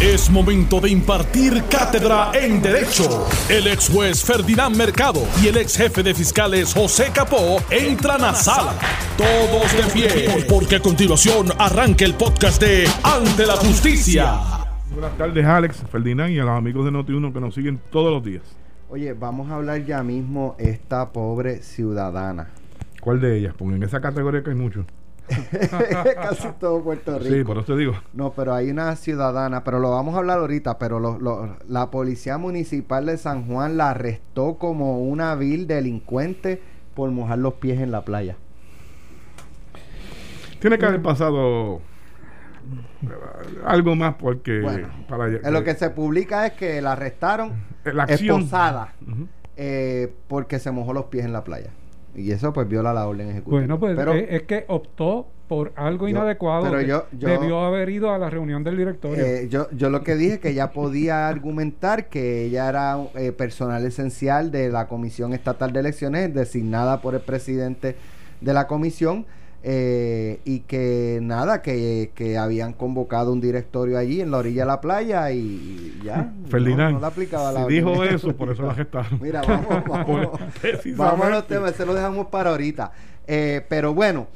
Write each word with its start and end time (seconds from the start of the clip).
Es 0.00 0.28
momento 0.28 0.80
de 0.80 0.90
impartir 0.90 1.62
cátedra 1.70 2.32
en 2.34 2.60
Derecho. 2.60 3.26
El 3.48 3.68
ex 3.68 3.88
juez 3.88 4.24
Ferdinand 4.24 4.76
Mercado 4.76 5.22
y 5.40 5.46
el 5.46 5.56
ex 5.56 5.76
jefe 5.76 6.02
de 6.02 6.12
fiscales 6.12 6.74
José 6.74 7.10
Capó 7.14 7.58
entran 7.70 8.24
a 8.24 8.34
sala. 8.34 8.74
Todos 9.16 9.72
de 9.72 9.92
pie, 9.92 10.46
porque 10.48 10.76
a 10.76 10.80
continuación 10.80 11.46
arranca 11.58 12.04
el 12.04 12.14
podcast 12.14 12.60
de 12.60 12.88
Ante 13.04 13.46
la 13.46 13.54
Justicia. 13.54 14.40
Buenas 14.92 15.16
tardes, 15.16 15.46
Alex, 15.46 15.84
Ferdinand 15.90 16.32
y 16.32 16.40
a 16.40 16.44
los 16.44 16.58
amigos 16.58 16.84
de 16.84 16.90
Noti1 16.90 17.32
que 17.32 17.40
nos 17.40 17.54
siguen 17.54 17.80
todos 17.90 18.12
los 18.12 18.24
días. 18.24 18.42
Oye, 18.90 19.12
vamos 19.12 19.48
a 19.50 19.54
hablar 19.54 19.84
ya 19.84 20.02
mismo 20.02 20.56
esta 20.58 21.12
pobre 21.12 21.62
ciudadana. 21.62 22.48
¿Cuál 23.00 23.20
de 23.20 23.38
ellas? 23.38 23.54
Porque 23.56 23.76
en 23.76 23.82
esa 23.84 24.00
categoría 24.00 24.42
que 24.42 24.50
hay 24.50 24.56
muchos. 24.56 24.86
Casi 26.14 26.48
todo 26.60 26.82
Puerto 26.82 27.18
Rico. 27.18 27.34
Sí, 27.34 27.44
por 27.44 27.56
eso 27.58 27.66
te 27.74 27.78
digo. 27.78 27.94
No, 28.12 28.32
pero 28.32 28.52
hay 28.54 28.70
una 28.70 28.94
ciudadana, 28.96 29.64
pero 29.64 29.78
lo 29.78 29.90
vamos 29.90 30.14
a 30.14 30.18
hablar 30.18 30.38
ahorita, 30.38 30.78
pero 30.78 31.00
lo- 31.00 31.18
lo- 31.18 31.56
la 31.66 31.90
Policía 31.90 32.36
Municipal 32.38 33.06
de 33.06 33.16
San 33.16 33.46
Juan 33.46 33.76
la 33.76 33.90
arrestó 33.90 34.54
como 34.58 35.00
una 35.00 35.34
vil 35.34 35.66
delincuente 35.66 36.60
por 36.94 37.10
mojar 37.10 37.38
los 37.38 37.54
pies 37.54 37.80
en 37.80 37.90
la 37.90 38.02
playa. 38.04 38.36
Tiene 40.60 40.78
que 40.78 40.86
haber 40.86 41.02
pasado 41.02 41.76
eh, 43.02 43.08
algo 43.66 43.94
más 43.94 44.14
porque 44.14 44.60
Bueno, 44.60 44.88
para 45.08 45.26
En 45.28 45.52
lo 45.52 45.62
que 45.64 45.74
se 45.74 45.90
publica 45.90 46.46
es 46.46 46.52
que 46.54 46.80
la 46.80 46.92
arrestaron 46.92 47.52
la 47.84 48.04
acción 48.04 48.38
esposada 48.40 48.94
eh, 49.56 50.12
porque 50.28 50.58
se 50.58 50.70
mojó 50.70 50.92
los 50.94 51.06
pies 51.06 51.24
en 51.24 51.32
la 51.32 51.44
playa. 51.44 51.70
Y 52.14 52.30
eso 52.30 52.52
pues 52.52 52.68
viola 52.68 52.92
la 52.92 53.06
orden 53.08 53.28
ejecutiva. 53.30 53.58
Bueno, 53.60 53.78
pues 53.80 53.96
pero, 53.96 54.12
es, 54.14 54.26
es 54.30 54.42
que 54.42 54.64
optó 54.68 55.26
por 55.48 55.72
algo 55.76 56.06
Yo- 56.08 56.16
inadecuado. 56.16 56.64
pero 56.64 56.80
yo- 56.80 57.06
debió 57.12 57.60
haber 57.60 57.88
ido 57.90 58.12
a 58.12 58.18
la 58.18 58.30
reunión 58.30 58.64
del 58.64 58.76
directorio. 58.76 59.22
Eh, 59.24 59.48
yo, 59.50 59.68
yo 59.72 59.90
lo 59.90 60.02
que 60.02 60.14
dije 60.16 60.38
que 60.40 60.50
ella 60.50 60.72
podía 60.72 61.28
argumentar 61.28 62.08
que 62.08 62.44
ella 62.44 62.68
era 62.68 62.98
eh, 63.14 63.32
personal 63.32 63.84
esencial 63.84 64.50
de 64.50 64.70
la 64.70 64.86
Comisión 64.88 65.32
Estatal 65.34 65.72
de 65.72 65.80
Elecciones, 65.80 66.32
designada 66.32 67.00
por 67.02 67.14
el 67.14 67.20
presidente 67.20 67.96
de 68.40 68.52
la 68.54 68.66
comisión, 68.66 69.26
eh, 69.66 70.40
y 70.44 70.60
que 70.60 71.20
nada, 71.22 71.62
que, 71.62 72.12
que 72.14 72.36
habían 72.36 72.74
convocado 72.74 73.32
un 73.32 73.40
directorio 73.40 73.96
allí 73.96 74.20
en 74.20 74.30
la 74.30 74.36
orilla 74.36 74.62
de 74.62 74.66
la 74.66 74.80
playa 74.82 75.30
y, 75.32 75.38
y 75.38 76.00
ya. 76.04 76.34
Ferdinand, 76.50 76.94
no, 76.94 77.00
no 77.00 77.06
aplicaba 77.06 77.50
la 77.50 77.64
si 77.66 77.72
dijo 77.72 78.04
eso, 78.04 78.36
por 78.36 78.50
eso 78.50 78.62
la 78.62 78.74
gestaron. 78.76 79.18
Mira, 79.22 79.40
vamos, 79.40 79.84
vamos. 79.88 80.40
Vamos 80.96 81.26
a 81.26 81.30
los 81.30 81.46
temas, 81.46 81.72
ese 81.72 81.86
lo 81.86 81.94
dejamos 81.94 82.26
para 82.26 82.50
ahorita. 82.50 82.92
Eh, 83.26 83.64
pero 83.70 83.94
bueno, 83.94 84.26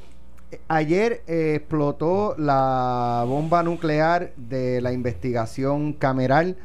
ayer 0.67 1.21
eh, 1.27 1.53
explotó 1.57 2.35
la 2.39 3.23
bomba 3.27 3.61
nuclear 3.61 4.31
de 4.35 4.81
la 4.81 4.93
investigación 4.93 5.93
cameral 5.93 6.57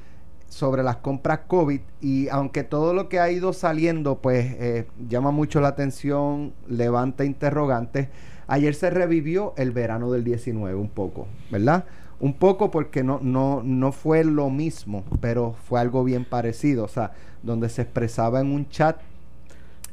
sobre 0.49 0.83
las 0.83 0.97
compras 0.97 1.41
COVID 1.49 1.81
y 2.01 2.29
aunque 2.29 2.63
todo 2.63 2.95
lo 2.95 3.09
que 3.09 3.19
ha 3.21 3.31
ido 3.31 3.53
saliendo 3.53 4.19
pues 4.23 4.55
eh, 4.59 4.87
llama 5.09 5.33
mucho 5.33 5.61
la 5.61 5.69
atención, 5.69 6.55
levanta 6.67 7.25
interrogantes, 7.25 8.09
ayer 8.47 8.75
se 8.75 8.91
revivió 8.91 9.55
el 9.57 9.71
verano 9.73 10.11
del 10.13 10.25
19 10.25 10.75
un 10.77 10.89
poco, 10.89 11.27
¿verdad? 11.51 11.85
Un 12.21 12.35
poco 12.35 12.71
porque 12.71 13.03
no, 13.03 13.19
no, 13.23 13.63
no 13.65 13.93
fue 13.93 14.25
lo 14.25 14.49
mismo, 14.51 15.05
pero 15.21 15.55
fue 15.69 15.81
algo 15.81 16.05
bien 16.05 16.25
parecido, 16.25 16.85
o 16.85 16.89
sea, 16.89 17.13
donde 17.43 17.69
se 17.69 17.83
expresaba 17.83 18.41
en 18.41 18.47
un 18.53 18.69
chat 18.69 18.99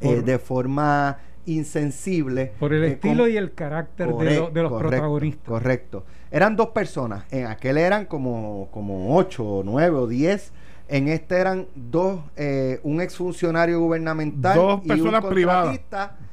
eh, 0.01 0.21
de 0.21 0.39
forma 0.39 1.17
insensible. 1.45 2.53
por 2.59 2.73
el 2.73 2.83
eh, 2.83 2.87
estilo 2.93 3.27
y 3.27 3.37
el 3.37 3.53
carácter 3.53 4.13
de, 4.13 4.35
lo- 4.35 4.49
de 4.51 4.61
los 4.61 4.71
correcto, 4.71 4.89
protagonistas. 4.89 5.47
Correcto. 5.47 6.03
Eran 6.31 6.55
dos 6.55 6.69
personas. 6.69 7.25
En 7.31 7.45
aquel 7.47 7.77
eran 7.77 8.05
como, 8.05 8.69
como 8.71 9.15
ocho, 9.15 9.43
o 9.45 9.63
nueve 9.63 9.97
o 9.97 10.07
diez. 10.07 10.51
En 10.91 11.07
este 11.07 11.37
eran 11.37 11.67
dos, 11.73 12.19
eh, 12.35 12.81
un 12.83 12.99
exfuncionario 12.99 13.79
gubernamental 13.79 14.57
Dos 14.57 14.81
y 14.83 14.87
personas 14.89 15.23
un 15.23 15.29
privadas. 15.29 15.79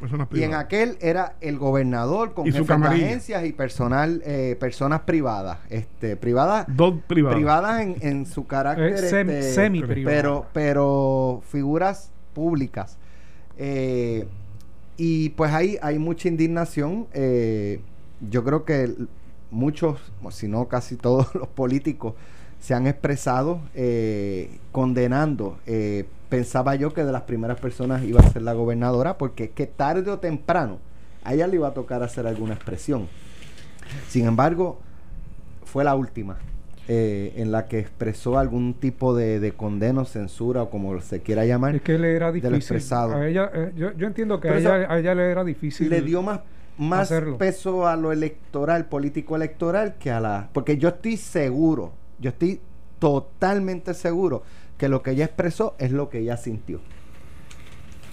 Personas 0.01 0.27
Y 0.33 0.35
en 0.35 0.41
privadas. 0.51 0.65
aquel 0.65 0.99
era 1.01 1.37
el 1.41 1.59
gobernador 1.59 2.35
con 2.35 2.47
Y 2.47 2.51
jefes 2.53 2.67
de 2.67 2.75
agencias 2.87 3.45
y 3.47 3.53
personal, 3.53 4.21
eh, 4.27 4.57
personas 4.59 5.01
privadas, 5.03 5.59
este, 5.71 6.17
privadas, 6.17 6.67
Dos 6.69 6.95
privados. 7.07 7.37
privadas 7.37 7.81
en, 7.83 7.97
en 8.01 8.27
su 8.27 8.47
carácter, 8.49 8.93
Eh, 9.05 9.11
sem- 9.11 9.31
este, 9.31 9.53
semi-privado. 9.55 10.17
pero, 10.17 10.47
pero 10.53 11.43
figuras 11.49 12.11
públicas. 12.35 12.99
Eh, 13.59 14.27
y 14.97 15.29
pues 15.31 15.53
ahí 15.53 15.79
hay 15.83 15.99
mucha 16.01 16.27
indignación. 16.29 17.07
eh, 17.13 17.81
yo 18.29 18.43
creo 18.43 18.65
que 18.65 18.93
muchos, 19.53 20.01
si 20.31 20.49
no 20.49 20.67
casi 20.67 20.97
todos 20.97 21.33
los 21.37 21.47
políticos 21.49 22.15
se 22.61 22.75
han 22.75 22.87
expresado 22.87 23.61
eh, 23.75 24.59
condenando. 24.73 25.59
eh, 25.67 26.07
pensaba 26.29 26.75
yo 26.75 26.93
que 26.93 27.05
de 27.05 27.13
las 27.13 27.23
primeras 27.23 27.59
personas 27.59 28.05
iba 28.05 28.21
a 28.21 28.31
ser 28.31 28.43
la 28.43 28.53
gobernadora, 28.53 29.17
porque 29.17 29.45
es 29.45 29.51
que 29.51 29.67
tarde 29.67 30.11
o 30.11 30.19
temprano 30.19 30.79
a 31.25 31.33
ella 31.35 31.47
le 31.47 31.57
iba 31.57 31.69
a 31.69 31.73
tocar 31.75 32.03
hacer 32.03 32.27
alguna 32.27 32.55
expresión. 32.55 33.09
Sin 34.09 34.27
embargo, 34.27 34.79
fue 35.65 35.85
la 35.85 35.95
última 35.95 36.37
eh, 36.87 37.33
en 37.37 37.51
la 37.51 37.67
que 37.67 37.79
expresó 37.79 38.39
algún 38.39 38.75
tipo 38.75 39.15
de, 39.15 39.41
de 39.41 39.53
condeno, 39.53 40.05
censura 40.05 40.63
o 40.63 40.71
como 40.71 41.01
se 41.01 41.21
quiera 41.21 41.45
llamar. 41.47 41.77
Es 41.77 41.83
que 41.83 41.99
le 41.99 42.15
era 42.15 42.31
difícil. 42.33 42.57
expresado. 42.57 43.15
A 43.15 43.27
ella, 43.27 43.51
eh, 43.55 43.73
yo, 43.77 43.93
yo 43.93 44.07
entiendo 44.07 44.41
que 44.41 44.49
a 44.49 44.59
ella, 44.59 44.75
a 44.89 44.99
ella 44.99 45.15
le 45.15 45.31
era 45.31 45.45
difícil. 45.45 45.89
le 45.91 46.01
dio 46.03 46.23
más, 46.23 46.41
más 46.77 47.01
hacerlo. 47.11 47.39
peso 47.39 47.87
a 47.87 47.97
lo 47.97 48.13
electoral, 48.13 48.87
político 48.87 49.37
electoral, 49.37 49.95
que 49.99 50.11
a 50.11 50.21
la... 50.21 50.49
Porque 50.53 50.77
yo 50.79 50.89
estoy 50.91 51.17
seguro, 51.17 51.93
yo 52.19 52.31
estoy 52.31 52.61
totalmente 52.99 53.95
seguro 53.95 54.43
que 54.77 54.89
lo 54.89 55.03
que 55.03 55.11
ella 55.13 55.25
expresó 55.25 55.75
es 55.79 55.93
lo 55.93 56.09
que 56.09 56.19
ella 56.21 56.37
sintió. 56.37 56.81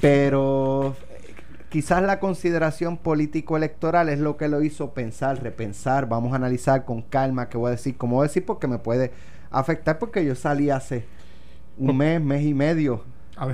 Pero 0.02 0.96
eh, 1.12 1.34
quizás 1.70 2.04
la 2.04 2.20
consideración 2.20 2.98
político-electoral 2.98 4.10
es 4.10 4.20
lo 4.20 4.38
que 4.38 4.48
lo 4.48 4.62
hizo 4.62 4.92
pensar, 4.92 5.42
repensar, 5.42 6.08
vamos 6.08 6.34
a 6.34 6.36
analizar 6.38 6.86
con 6.86 7.02
calma 7.02 7.50
qué 7.50 7.58
voy 7.58 7.70
a 7.70 7.72
decir, 7.72 7.98
cómo 7.98 8.18
voy 8.18 8.26
a 8.26 8.28
decir, 8.28 8.46
porque 8.46 8.68
me 8.68 8.78
puede 8.78 9.12
afectar, 9.52 9.98
porque 10.00 10.26
yo 10.26 10.36
salí 10.36 10.70
hace 10.70 11.06
un 11.78 11.98
mes, 11.98 12.22
mes 12.22 12.44
y 12.44 12.54
medio 12.54 13.04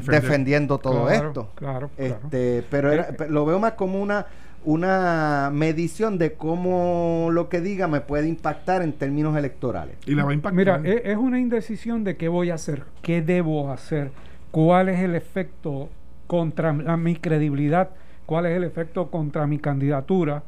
defendiendo 0.07 0.77
todo 0.77 1.05
Claro, 1.07 1.27
esto. 1.29 1.49
Claro, 1.55 1.89
claro. 1.95 2.19
Este, 2.23 2.63
pero 2.69 2.91
era- 2.91 3.09
Eh, 3.09 3.13
pe- 3.13 3.29
lo 3.29 3.45
veo 3.45 3.59
más 3.59 3.73
como 3.73 3.99
una 4.01 4.27
una 4.63 5.49
medición 5.53 6.17
de 6.17 6.33
cómo 6.33 7.29
lo 7.31 7.49
que 7.49 7.61
diga 7.61 7.87
me 7.87 8.01
puede 8.01 8.27
impactar 8.27 8.81
en 8.81 8.93
términos 8.93 9.35
electorales. 9.37 9.95
Y 10.05 10.15
la 10.15 10.23
va 10.23 10.31
a 10.31 10.33
impactar. 10.33 10.55
Mira, 10.55 10.81
e- 10.83 11.11
es, 11.11 11.17
una 11.17 11.39
indecisión 11.39 12.03
de 12.03 12.15
qué 12.17 12.27
voy 12.27 12.49
a 12.51 12.55
hacer, 12.55 12.83
qué 13.01 13.21
debo 13.21 13.71
hacer, 13.71 14.11
cuál 14.51 14.89
es 14.89 14.99
el 14.99 15.15
efecto 15.15 15.89
contra 16.27 16.73
la- 16.73 16.97
mi 16.97 17.15
credibilidad, 17.15 17.89
cuál 18.25 18.45
es 18.45 18.55
el 18.55 18.63
efecto 18.63 19.09
contra 19.09 19.47
mi 19.47 19.57
candidatura 19.59 20.43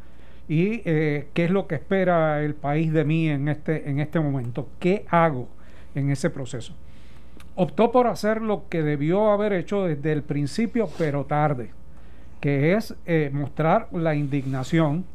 y 0.47 0.81
eh, 0.85 1.28
qué 1.34 1.46
es 1.46 1.52
lo 1.52 1.68
que 1.68 1.75
espera 1.75 2.44
el 2.44 2.53
país 2.53 2.94
de 2.94 3.03
mí 3.06 3.29
en 3.29 3.47
este, 3.47 3.90
en 3.90 4.00
este 4.00 4.19
momento, 4.19 4.68
qué 4.79 5.06
hago 5.09 5.47
en 5.96 6.09
ese 6.09 6.29
proceso. 6.29 6.73
Optó 7.56 7.91
por 7.91 8.07
hacer 8.07 8.41
lo 8.41 8.68
que 8.68 8.81
debió 8.84 9.31
haber 9.31 9.53
hecho 9.53 9.85
desde 9.85 10.12
el 10.12 10.23
principio, 10.23 10.90
pero 10.97 11.25
tarde, 11.25 11.72
que 12.44 12.74
es 12.74 12.94
eh, 13.06 13.30
mostrar 13.31 13.88
la 13.94 14.16
indignación 14.16 15.06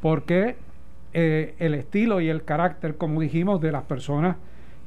porque 0.00 0.56
eh, 1.12 1.54
el 1.60 1.74
estilo 1.74 2.20
y 2.20 2.28
el 2.28 2.42
carácter, 2.42 2.96
como 2.96 3.20
dijimos, 3.20 3.60
de 3.60 3.70
las 3.70 3.84
personas 3.84 4.34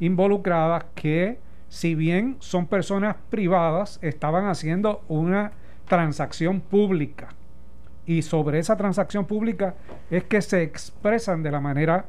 involucradas 0.01 0.83
que 0.93 1.39
si 1.69 1.95
bien 1.95 2.35
son 2.39 2.67
personas 2.67 3.15
privadas, 3.29 3.97
estaban 4.01 4.47
haciendo 4.47 5.05
una 5.07 5.53
transacción 5.87 6.59
pública. 6.59 7.29
Y 8.05 8.23
sobre 8.23 8.59
esa 8.59 8.75
transacción 8.75 9.23
pública 9.23 9.75
es 10.11 10.25
que 10.25 10.41
se 10.41 10.63
expresan 10.63 11.43
de 11.43 11.51
la 11.51 11.61
manera 11.61 12.07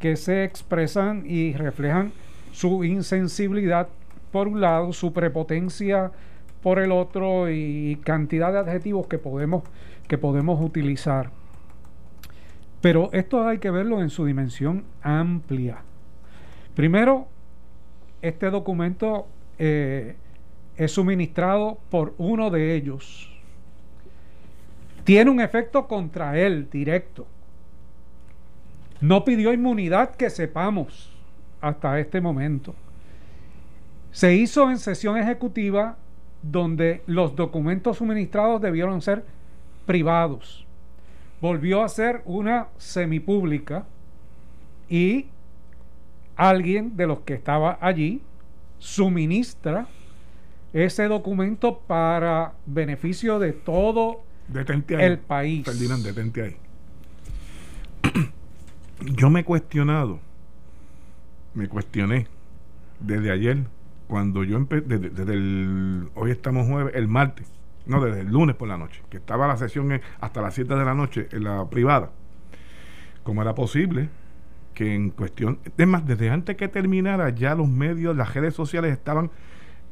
que 0.00 0.16
se 0.16 0.42
expresan 0.42 1.22
y 1.24 1.52
reflejan 1.52 2.10
su 2.50 2.82
insensibilidad 2.82 3.86
por 4.32 4.48
un 4.48 4.60
lado, 4.60 4.92
su 4.92 5.12
prepotencia 5.12 6.10
por 6.62 6.78
el 6.78 6.92
otro 6.92 7.50
y 7.50 8.00
cantidad 8.04 8.52
de 8.52 8.58
adjetivos 8.58 9.06
que 9.06 9.18
podemos, 9.18 9.62
que 10.06 10.18
podemos 10.18 10.60
utilizar. 10.60 11.30
Pero 12.80 13.10
esto 13.12 13.46
hay 13.46 13.58
que 13.58 13.70
verlo 13.70 14.02
en 14.02 14.10
su 14.10 14.24
dimensión 14.24 14.84
amplia. 15.02 15.78
Primero, 16.74 17.26
este 18.22 18.50
documento 18.50 19.26
eh, 19.58 20.16
es 20.76 20.92
suministrado 20.92 21.78
por 21.90 22.14
uno 22.18 22.50
de 22.50 22.74
ellos. 22.74 23.30
Tiene 25.04 25.30
un 25.30 25.40
efecto 25.40 25.88
contra 25.88 26.38
él 26.38 26.68
directo. 26.70 27.26
No 29.00 29.24
pidió 29.24 29.52
inmunidad 29.52 30.14
que 30.16 30.30
sepamos 30.30 31.12
hasta 31.60 31.98
este 31.98 32.20
momento. 32.20 32.74
Se 34.10 34.34
hizo 34.34 34.70
en 34.70 34.78
sesión 34.78 35.16
ejecutiva 35.16 35.96
donde 36.42 37.02
los 37.06 37.34
documentos 37.36 37.98
suministrados 37.98 38.60
debieron 38.60 39.02
ser 39.02 39.24
privados. 39.86 40.66
Volvió 41.40 41.82
a 41.82 41.88
ser 41.88 42.22
una 42.24 42.68
semipública 42.78 43.86
y 44.88 45.26
alguien 46.36 46.96
de 46.96 47.06
los 47.06 47.20
que 47.20 47.34
estaba 47.34 47.78
allí 47.80 48.22
suministra 48.78 49.86
ese 50.72 51.08
documento 51.08 51.78
para 51.80 52.52
beneficio 52.66 53.38
de 53.38 53.52
todo 53.52 54.22
Detente 54.48 54.96
ahí. 54.96 55.04
el 55.04 55.18
país. 55.18 55.64
Ferdinand, 55.64 56.04
detente 56.04 56.42
ahí. 56.42 56.56
Yo 59.16 59.30
me 59.30 59.40
he 59.40 59.44
cuestionado, 59.44 60.20
me 61.54 61.68
cuestioné 61.68 62.26
desde 63.00 63.30
ayer, 63.30 63.64
cuando 64.08 64.42
yo 64.42 64.56
empecé, 64.56 64.84
desde, 64.86 65.10
desde 65.10 65.32
el, 65.34 66.08
hoy 66.16 66.30
estamos 66.32 66.66
jueves, 66.66 66.94
el 66.96 67.06
martes, 67.08 67.46
no, 67.86 68.02
desde 68.04 68.20
el 68.22 68.28
lunes 68.32 68.56
por 68.56 68.66
la 68.68 68.76
noche, 68.76 69.00
que 69.10 69.18
estaba 69.18 69.46
la 69.46 69.56
sesión 69.56 69.92
en- 69.92 70.00
hasta 70.20 70.42
las 70.42 70.54
7 70.54 70.74
de 70.74 70.84
la 70.84 70.94
noche 70.94 71.28
en 71.30 71.44
la 71.44 71.64
privada. 71.70 72.10
¿Cómo 73.22 73.42
era 73.42 73.54
posible 73.54 74.08
que 74.74 74.94
en 74.94 75.10
cuestión, 75.10 75.58
es 75.76 75.86
más, 75.86 76.06
desde 76.06 76.30
antes 76.30 76.56
que 76.56 76.68
terminara 76.68 77.30
ya 77.30 77.54
los 77.54 77.68
medios, 77.68 78.16
las 78.16 78.32
redes 78.34 78.54
sociales 78.54 78.92
estaban 78.92 79.30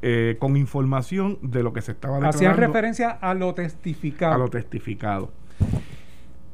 eh, 0.03 0.37
con 0.39 0.57
información 0.57 1.39
de 1.43 1.63
lo 1.63 1.73
que 1.73 1.81
se 1.83 1.93
estaba 1.93 2.17
Hacían 2.19 2.53
declarando 2.53 2.67
referencia 2.67 3.11
a 3.11 3.35
lo 3.35 3.55
testificado. 3.55 4.35
a 4.35 4.39
lo 4.39 4.49
testificado. 4.49 5.31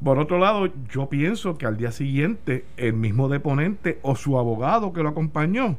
Por 0.03 0.17
otro 0.19 0.37
lado, 0.39 0.67
yo 0.89 1.07
pienso 1.09 1.57
que 1.57 1.65
al 1.65 1.77
día 1.77 1.91
siguiente 1.91 2.65
el 2.77 2.93
mismo 2.93 3.29
deponente 3.29 3.99
o 4.01 4.15
su 4.15 4.37
abogado 4.37 4.91
que 4.93 5.01
lo 5.03 5.09
acompañó 5.09 5.77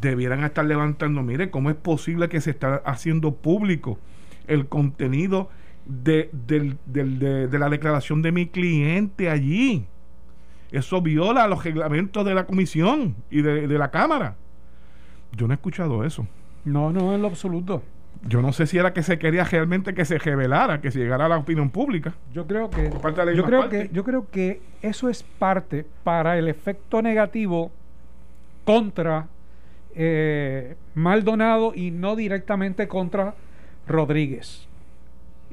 debieran 0.00 0.44
estar 0.44 0.64
levantando, 0.64 1.22
mire, 1.22 1.50
¿cómo 1.50 1.70
es 1.70 1.76
posible 1.76 2.28
que 2.28 2.40
se 2.40 2.50
está 2.50 2.76
haciendo 2.84 3.34
público 3.34 3.98
el 4.46 4.66
contenido 4.68 5.50
de, 5.86 6.30
del- 6.32 6.78
del- 6.86 7.18
de- 7.18 7.48
de 7.48 7.58
la 7.58 7.68
declaración 7.68 8.22
de 8.22 8.32
mi 8.32 8.46
cliente 8.46 9.30
allí? 9.30 9.86
Eso 10.70 11.00
viola 11.00 11.48
los 11.48 11.64
reglamentos 11.64 12.24
de 12.26 12.34
la 12.34 12.44
comisión 12.44 13.16
y 13.30 13.40
de, 13.42 13.66
de 13.66 13.78
la 13.78 13.90
Cámara. 13.90 14.36
Yo 15.36 15.46
no 15.46 15.52
he 15.52 15.56
escuchado 15.56 16.04
eso. 16.04 16.26
No, 16.64 16.92
no, 16.92 17.14
en 17.14 17.22
lo 17.22 17.28
absoluto. 17.28 17.82
Yo 18.26 18.42
no 18.42 18.52
sé 18.52 18.66
si 18.66 18.76
era 18.78 18.92
que 18.92 19.02
se 19.02 19.18
quería 19.18 19.44
realmente 19.44 19.94
que 19.94 20.04
se 20.04 20.18
revelara, 20.18 20.80
que 20.80 20.90
se 20.90 20.98
llegara 20.98 21.26
a 21.26 21.28
la 21.28 21.38
opinión 21.38 21.70
pública. 21.70 22.14
Yo 22.34 22.46
creo 22.46 22.68
que 22.68 22.82
de 22.90 23.36
yo 23.36 23.44
creo 23.44 23.60
parte. 23.60 23.88
que 23.88 23.94
yo 23.94 24.04
creo 24.04 24.26
que 24.30 24.60
eso 24.82 25.08
es 25.08 25.22
parte 25.22 25.86
para 26.04 26.36
el 26.36 26.48
efecto 26.48 27.00
negativo 27.00 27.70
contra 28.64 29.28
eh, 29.94 30.76
Maldonado 30.94 31.72
y 31.74 31.90
no 31.90 32.16
directamente 32.16 32.88
contra 32.88 33.34
Rodríguez. 33.86 34.66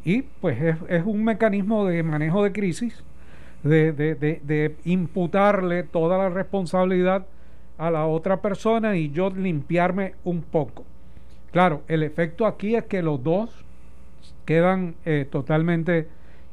Y 0.04 0.22
pues 0.42 0.62
es, 0.88 1.04
un 1.06 1.24
mecanismo 1.24 1.86
de 1.86 2.04
manejo 2.04 2.44
de 2.44 2.52
crisis, 2.52 3.04
de, 3.64 3.92
de- 3.92 4.16
de- 4.16 4.42
de 4.44 4.76
imputarle 4.86 5.84
toda 5.84 6.18
la 6.18 6.30
responsabilidad 6.30 7.26
a 7.78 7.90
la 7.92 8.06
otra 8.06 8.42
persona 8.42 8.96
y 8.96 9.12
yo 9.12 9.30
limpiarme 9.32 10.14
un 10.24 10.42
poco. 10.44 10.86
Claro, 11.52 11.82
el 11.88 12.04
efecto 12.04 12.46
aquí 12.46 12.76
es 12.76 12.84
que 12.86 13.02
los 13.02 13.24
dos 13.24 13.50
quedan 14.46 14.96
eh, 15.06 15.26
totalmente 15.30 16.08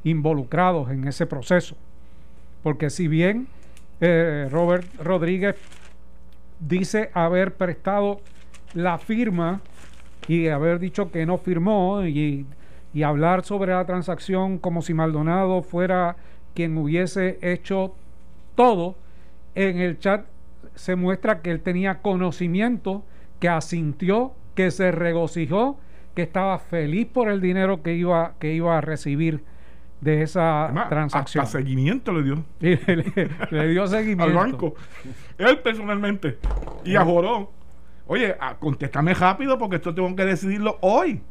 involucrados 0.04 0.90
en 0.90 1.06
ese 1.06 1.26
proceso. 1.26 1.76
Porque 2.62 2.88
si 2.90 3.08
bien 3.08 3.48
eh, 4.00 4.48
Robert 4.50 4.86
Rodríguez 5.02 5.56
dice 6.68 7.10
haber 7.14 7.54
prestado 7.54 8.20
la 8.74 8.98
firma 8.98 9.60
y 10.28 10.48
haber 10.48 10.78
dicho 10.78 11.10
que 11.10 11.26
no 11.26 11.38
firmó 11.38 12.04
y, 12.04 12.46
hablar 13.04 13.42
sobre 13.44 13.72
la 13.72 13.86
transacción 13.86 14.58
como 14.58 14.82
si 14.82 14.92
Maldonado 14.92 15.62
fuera 15.62 16.16
quien 16.54 16.76
hubiese 16.76 17.38
hecho 17.40 17.94
todo, 18.54 18.96
en 19.54 19.78
el 19.78 19.98
chat 19.98 20.26
se 20.74 20.94
muestra 20.94 21.40
que 21.40 21.50
él 21.50 21.60
tenía 21.60 22.00
conocimiento, 22.00 23.02
que 23.40 23.48
asintió, 23.48 24.32
que 24.54 24.70
se 24.70 24.92
regocijó, 24.92 25.78
que 26.14 26.22
estaba 26.22 26.58
feliz 26.58 27.06
por 27.06 27.30
el 27.30 27.40
dinero 27.40 27.82
que 27.82 27.94
iba, 27.94 28.34
que 28.38 28.52
iba 28.52 28.76
a 28.76 28.82
recibir 28.82 29.42
de 30.02 30.22
esa 30.22 30.64
Además, 30.64 30.88
transacción. 30.90 31.44
Hasta 31.44 31.58
seguimiento 31.58 32.12
le 32.12 32.22
dio 32.24 32.44
Y 32.60 32.76
le, 32.76 33.30
le 33.50 33.68
dio 33.68 33.86
seguimiento. 33.86 34.24
al 34.24 34.32
banco. 34.34 34.74
Él 35.38 35.58
personalmente. 35.60 36.38
Y 36.84 36.96
a 36.96 37.04
Jorón. 37.04 37.48
Oye, 38.08 38.34
ah, 38.40 38.56
contéstame 38.58 39.14
rápido 39.14 39.56
porque 39.58 39.76
esto 39.76 39.94
tengo 39.94 40.14
que 40.14 40.24
decidirlo 40.24 40.76
hoy. 40.82 41.22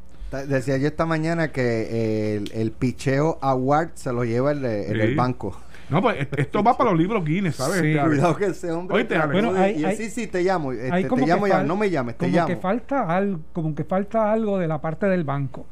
Decía 0.47 0.77
yo 0.77 0.87
esta 0.87 1.05
mañana 1.05 1.51
que 1.51 1.61
eh, 1.61 2.35
el, 2.37 2.51
el 2.53 2.71
picheo 2.71 3.37
award 3.41 3.89
se 3.95 4.13
lo 4.13 4.23
lleva 4.23 4.53
el, 4.53 4.61
de- 4.61 4.85
el 4.87 4.93
Sí. 4.93 4.97
del 4.97 5.15
banco. 5.15 5.59
No, 5.89 6.01
pues 6.01 6.21
est- 6.21 6.39
esto 6.39 6.63
va 6.63 6.77
para 6.77 6.91
los 6.91 6.97
libros 6.99 7.25
Guinness, 7.25 7.57
¿sabes? 7.57 7.81
Sí. 7.81 7.91
Este? 7.91 8.01
Cuidado 8.07 8.35
que 8.37 8.45
ese 8.45 8.71
hombre. 8.71 8.95
Oíste. 8.95 9.17
Bueno, 9.17 9.49
Bueno, 9.51 9.59
hay- 9.61 9.75
y 9.81 9.83
hay- 9.83 9.97
sí, 9.97 10.09
sí, 10.09 10.27
te 10.27 10.41
llamo. 10.41 10.71
este, 10.71 11.09
te 11.09 11.25
llamo 11.27 11.47
ya. 11.47 11.63
No 11.63 11.75
me 11.75 11.89
llames, 11.89 12.17
te 12.17 12.27
como 12.27 12.35
llamo. 12.37 12.47
que 12.47 12.55
falta 12.55 13.13
algo, 13.13 13.41
como 13.51 13.75
que 13.75 13.83
falta 13.83 14.31
algo 14.31 14.57
de 14.57 14.69
la 14.69 14.79
parte 14.79 15.07
del 15.07 15.25
banco. 15.25 15.65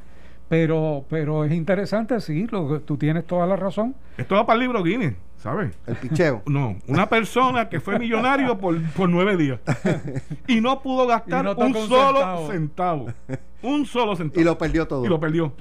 Pero, 0.49 1.05
pero 1.09 1.45
es 1.45 1.51
interesante, 1.51 2.19
sí, 2.19 2.47
lo, 2.49 2.81
tú 2.81 2.97
tienes 2.97 3.25
toda 3.25 3.45
la 3.45 3.55
razón. 3.55 3.95
Esto 4.17 4.35
va 4.35 4.47
para 4.47 4.55
el 4.55 4.61
libro 4.61 4.83
Guinness, 4.83 5.13
¿sabes? 5.37 5.77
El 5.85 5.95
picheo. 5.95 6.41
No, 6.49 6.75
una 6.87 7.07
persona 7.07 7.69
que 7.69 7.79
fue 7.79 7.99
millonario 7.99 8.57
por, 8.57 8.81
por 8.93 9.07
nueve 9.07 9.37
días 9.37 9.59
y 10.47 10.59
no 10.59 10.81
pudo 10.81 11.05
gastar 11.05 11.45
no 11.45 11.53
un 11.53 11.73
solo 11.75 12.47
centavo. 12.49 12.51
centavo. 12.51 13.13
Un 13.61 13.85
solo 13.85 14.15
centavo. 14.15 14.41
Y 14.41 14.43
lo 14.43 14.57
perdió 14.57 14.87
todo. 14.87 15.05
Y 15.05 15.07
lo 15.07 15.19
perdió. 15.19 15.53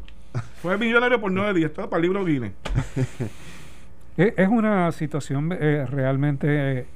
Fue 0.63 0.79
millonario 0.79 1.21
por 1.21 1.31
nueve 1.31 1.53
días. 1.53 1.71
Esto 1.71 1.83
va 1.83 1.91
para 1.91 1.99
el 1.99 2.03
libro 2.03 2.25
Guinness. 2.25 2.53
Es, 4.17 4.35
es 4.37 4.49
una 4.49 4.91
situación 4.91 5.57
eh, 5.61 5.87
realmente 5.89 6.89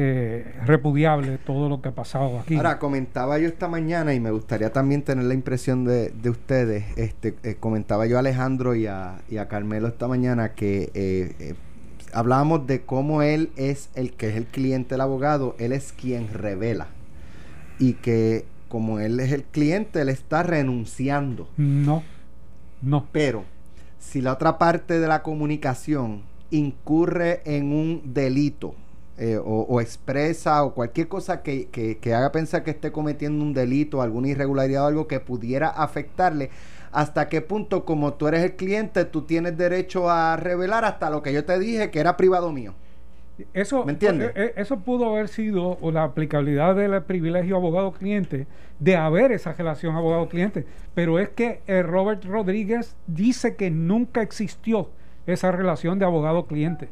eh, 0.00 0.54
repudiable 0.64 1.38
todo 1.38 1.68
lo 1.68 1.82
que 1.82 1.88
ha 1.88 1.92
pasado 1.92 2.38
aquí. 2.38 2.54
Ahora, 2.54 2.78
comentaba 2.78 3.36
yo 3.40 3.48
esta 3.48 3.66
mañana 3.66 4.14
y 4.14 4.20
me 4.20 4.30
gustaría 4.30 4.72
también 4.72 5.02
tener 5.02 5.24
la 5.24 5.34
impresión 5.34 5.84
de, 5.84 6.10
de 6.10 6.30
ustedes. 6.30 6.84
Este, 6.96 7.34
eh, 7.42 7.56
comentaba 7.58 8.06
yo 8.06 8.14
a 8.14 8.20
Alejandro 8.20 8.76
y 8.76 8.86
a, 8.86 9.18
y 9.28 9.38
a 9.38 9.48
Carmelo 9.48 9.88
esta 9.88 10.06
mañana 10.06 10.52
que 10.52 10.92
eh, 10.94 11.54
hablábamos 12.12 12.64
de 12.68 12.82
cómo 12.82 13.22
él 13.22 13.50
es 13.56 13.90
el 13.96 14.12
que 14.12 14.28
es 14.28 14.36
el 14.36 14.46
cliente 14.46 14.94
del 14.94 15.00
abogado, 15.00 15.56
él 15.58 15.72
es 15.72 15.90
quien 15.90 16.32
revela. 16.32 16.86
Y 17.80 17.94
que 17.94 18.44
como 18.68 19.00
él 19.00 19.18
es 19.18 19.32
el 19.32 19.42
cliente, 19.42 20.00
él 20.00 20.10
está 20.10 20.44
renunciando. 20.44 21.48
no, 21.56 22.04
no. 22.82 23.08
Pero 23.10 23.44
si 23.98 24.20
la 24.20 24.34
otra 24.34 24.58
parte 24.58 25.00
de 25.00 25.08
la 25.08 25.24
comunicación 25.24 26.22
incurre 26.52 27.42
en 27.44 27.72
un 27.72 28.02
delito 28.14 28.76
eh, 29.18 29.36
o, 29.38 29.62
o 29.68 29.80
expresa 29.80 30.62
o 30.64 30.74
cualquier 30.74 31.08
cosa 31.08 31.42
que, 31.42 31.68
que- 31.68 31.98
que 31.98 32.14
haga 32.14 32.32
pensar 32.32 32.62
que 32.64 32.70
esté 32.70 32.92
cometiendo 32.92 33.44
un 33.44 33.52
delito, 33.54 34.00
alguna 34.02 34.28
irregularidad 34.28 34.84
o 34.84 34.86
algo 34.88 35.06
que 35.08 35.20
pudiera 35.20 35.68
afectarle, 35.68 36.50
hasta 36.92 37.28
qué 37.28 37.40
punto 37.42 37.84
como 37.84 38.14
tú 38.14 38.28
eres 38.28 38.42
el 38.44 38.56
cliente, 38.56 39.04
tú 39.04 39.22
tienes 39.22 39.56
derecho 39.58 40.08
a 40.10 40.36
revelar 40.36 40.84
hasta 40.84 41.10
lo 41.10 41.22
que 41.22 41.32
yo 41.32 41.44
te 41.44 41.58
dije 41.58 41.90
que 41.90 42.00
era 42.00 42.16
privado 42.16 42.52
mío. 42.52 42.74
Eso, 43.54 43.84
¿Me 43.84 43.92
entiendes? 43.92 44.30
eh, 44.30 44.32
eh, 44.46 44.52
eso 44.56 44.80
pudo 44.80 45.10
haber 45.10 45.28
sido 45.28 45.78
o 45.80 45.92
la 45.92 46.02
aplicabilidad 46.02 46.74
del 46.74 47.00
privilegio 47.04 47.56
abogado-cliente, 47.56 48.48
de 48.80 48.96
haber 48.96 49.30
esa 49.30 49.52
relación 49.52 49.94
abogado-cliente. 49.94 50.66
Pero 50.94 51.20
es 51.20 51.28
que 51.28 51.60
eh, 51.68 51.82
Robert 51.84 52.24
Rodríguez 52.24 52.96
dice 53.06 53.54
que 53.54 53.70
nunca 53.70 54.22
existió 54.22 54.88
esa 55.26 55.52
relación 55.52 56.00
de 56.00 56.04
abogado-cliente. 56.06 56.88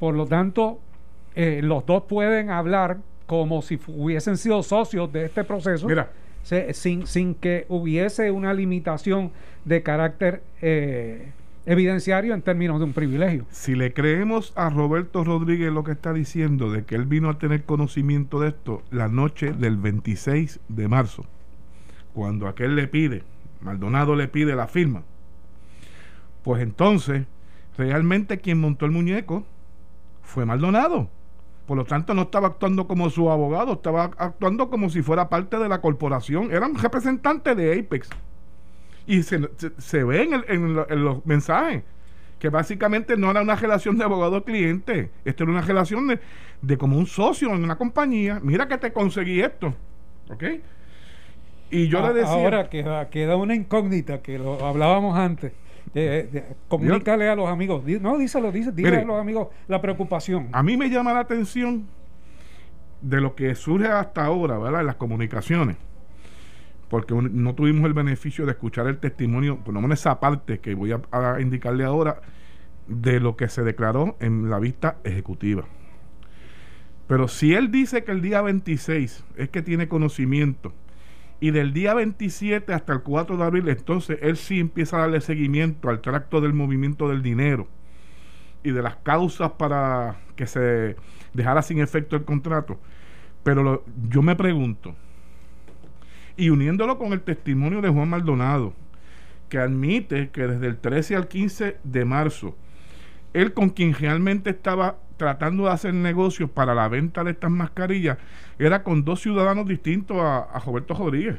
Por 0.00 0.14
lo 0.14 0.26
tanto, 0.26 0.78
eh, 1.34 1.60
los 1.62 1.84
dos 1.86 2.04
pueden 2.04 2.50
hablar 2.50 2.98
como 3.26 3.62
si 3.62 3.78
hubiesen 3.88 4.36
sido 4.36 4.62
socios 4.62 5.12
de 5.12 5.24
este 5.26 5.44
proceso, 5.44 5.88
Mira, 5.88 6.10
se- 6.42 6.74
sin, 6.74 7.06
sin 7.06 7.34
que 7.34 7.64
hubiese 7.68 8.30
una 8.30 8.52
limitación 8.52 9.30
de 9.64 9.82
carácter 9.82 10.42
eh, 10.60 11.30
evidenciario 11.66 12.34
en 12.34 12.42
términos 12.42 12.78
de 12.78 12.84
un 12.84 12.92
privilegio. 12.92 13.46
si 13.50 13.74
le 13.74 13.94
creemos 13.94 14.52
a 14.54 14.68
Roberto 14.68 15.24
Rodríguez 15.24 15.72
lo 15.72 15.82
que 15.84 15.92
está 15.92 16.12
diciendo 16.12 16.70
de 16.70 16.84
que 16.84 16.94
él 16.94 17.06
vino 17.06 17.30
a 17.30 17.38
tener 17.38 17.62
conocimiento 17.64 18.40
de 18.40 18.48
esto 18.48 18.82
la 18.90 19.08
noche 19.08 19.52
del 19.52 19.78
26 19.78 20.60
de 20.68 20.88
marzo, 20.88 21.24
cuando 22.12 22.46
aquel 22.46 22.76
le 22.76 22.86
pide, 22.86 23.22
Maldonado 23.62 24.14
le 24.14 24.28
pide 24.28 24.54
la 24.54 24.66
firma, 24.66 25.02
pues 26.42 26.62
entonces 26.62 27.24
realmente 27.78 28.38
quien 28.38 28.60
montó 28.60 28.84
el 28.84 28.92
muñeco 28.92 29.44
fue 30.22 30.44
Maldonado. 30.44 31.08
Por 31.66 31.76
lo 31.78 31.84
tanto, 31.84 32.12
no 32.14 32.22
estaba 32.22 32.48
actuando 32.48 32.86
como 32.86 33.08
su 33.08 33.30
abogado, 33.30 33.72
estaba 33.74 34.04
actuando 34.18 34.68
como 34.68 34.90
si 34.90 35.00
fuera 35.02 35.28
parte 35.28 35.58
de 35.58 35.68
la 35.68 35.80
corporación. 35.80 36.52
Era 36.52 36.66
un 36.66 36.76
representante 36.76 37.54
de 37.54 37.78
Apex. 37.80 38.10
Y 39.06 39.22
se, 39.22 39.40
se- 39.56 39.72
se 39.78 40.04
ve 40.04 40.22
en, 40.24 40.34
el- 40.34 40.44
en 40.48 40.74
lo- 40.74 40.90
en 40.90 41.04
los 41.04 41.24
mensajes 41.26 41.82
que 42.38 42.50
básicamente 42.50 43.16
no 43.16 43.30
era 43.30 43.40
una 43.40 43.54
relación 43.56 43.96
de 43.96 44.04
abogado-cliente. 44.04 45.10
Esto 45.24 45.44
era 45.44 45.52
una 45.52 45.62
relación 45.62 46.06
de, 46.08 46.20
de 46.60 46.76
como 46.76 46.98
un 46.98 47.06
socio 47.06 47.48
en 47.54 47.64
una 47.64 47.76
compañía. 47.76 48.38
Mira 48.42 48.68
que 48.68 48.76
te 48.76 48.92
conseguí 48.92 49.40
esto. 49.40 49.74
¿Ok? 50.28 50.44
Y 51.70 51.88
yo 51.88 52.04
A- 52.04 52.08
le 52.08 52.14
decía... 52.20 52.32
Ahora 52.34 52.68
queda, 52.68 53.08
queda 53.08 53.36
una 53.36 53.54
incógnita 53.54 54.20
que 54.20 54.38
lo 54.38 54.62
hablábamos 54.66 55.16
antes. 55.16 55.52
De- 55.92 56.24
de- 56.24 56.44
comunícale 56.68 57.28
a 57.28 57.36
los 57.36 57.48
amigos. 57.48 57.84
No, 58.00 58.18
díselo, 58.18 58.50
dice, 58.50 58.72
dile 58.72 58.90
Mire. 58.90 59.02
a 59.02 59.06
los 59.06 59.20
amigos 59.20 59.48
la 59.68 59.80
preocupación. 59.80 60.48
A 60.52 60.62
mí 60.62 60.76
me 60.76 60.88
llama 60.90 61.12
la 61.12 61.20
atención 61.20 61.86
de 63.00 63.20
lo 63.20 63.34
que 63.34 63.54
surge 63.54 63.86
hasta 63.88 64.24
ahora, 64.24 64.58
¿verdad? 64.58 64.80
En 64.80 64.86
las 64.86 64.96
comunicaciones, 64.96 65.76
porque 66.88 67.14
no 67.14 67.54
tuvimos 67.54 67.84
el 67.86 67.92
beneficio 67.92 68.46
de 68.46 68.52
escuchar 68.52 68.86
el 68.86 68.98
testimonio, 68.98 69.58
por 69.58 69.74
lo 69.74 69.80
menos 69.80 70.00
esa 70.00 70.18
parte 70.20 70.58
que 70.58 70.74
voy 70.74 70.92
a 70.92 71.40
indicarle 71.40 71.84
ahora, 71.84 72.20
de 72.88 73.20
lo 73.20 73.36
que 73.36 73.48
se 73.48 73.62
declaró 73.62 74.16
en 74.20 74.50
la 74.50 74.58
vista 74.58 74.96
ejecutiva. 75.04 75.64
Pero 77.06 77.28
si 77.28 77.54
él 77.54 77.70
dice 77.70 78.04
que 78.04 78.12
el 78.12 78.22
día 78.22 78.40
26 78.42 79.24
es 79.36 79.48
que 79.50 79.62
tiene 79.62 79.88
conocimiento 79.88 80.72
y 81.44 81.50
del 81.50 81.74
día 81.74 81.92
27 81.92 82.72
hasta 82.72 82.94
el 82.94 83.02
4 83.02 83.36
de 83.36 83.44
abril, 83.44 83.68
entonces 83.68 84.18
él 84.22 84.38
sí 84.38 84.60
empieza 84.60 84.96
a 84.96 85.00
darle 85.00 85.20
seguimiento 85.20 85.90
al 85.90 86.00
tracto 86.00 86.40
del 86.40 86.54
movimiento 86.54 87.06
del 87.06 87.20
dinero 87.20 87.68
y 88.62 88.70
de 88.70 88.80
las 88.80 88.96
causas 88.96 89.52
para 89.52 90.16
que 90.36 90.46
se 90.46 90.96
dejara 91.34 91.60
sin 91.60 91.80
efecto 91.80 92.16
el 92.16 92.24
contrato. 92.24 92.80
Pero 93.42 93.84
yo 94.08 94.22
me 94.22 94.36
pregunto, 94.36 94.94
y 96.34 96.48
uniéndolo 96.48 96.96
con 96.96 97.12
el 97.12 97.20
testimonio 97.20 97.82
de 97.82 97.90
Juan 97.90 98.08
Maldonado, 98.08 98.72
que 99.50 99.58
admite 99.58 100.30
que 100.30 100.46
desde 100.46 100.66
el 100.66 100.78
13 100.78 101.16
al 101.16 101.28
15 101.28 101.76
de 101.84 102.04
marzo 102.06 102.56
él 103.34 103.52
con 103.52 103.68
quien 103.68 103.92
realmente 103.92 104.48
estaba 104.48 104.96
tratando 105.18 105.64
de 105.64 105.72
hacer 105.72 105.92
negocios 105.92 106.48
para 106.48 106.74
la 106.74 106.88
venta 106.88 107.22
de 107.22 107.32
estas 107.32 107.50
mascarillas 107.50 108.16
era 108.58 108.82
con 108.82 109.04
dos 109.04 109.20
ciudadanos 109.20 109.66
distintos 109.66 110.16
a, 110.20 110.60
Roberto 110.64 110.94
Rodríguez. 110.94 111.36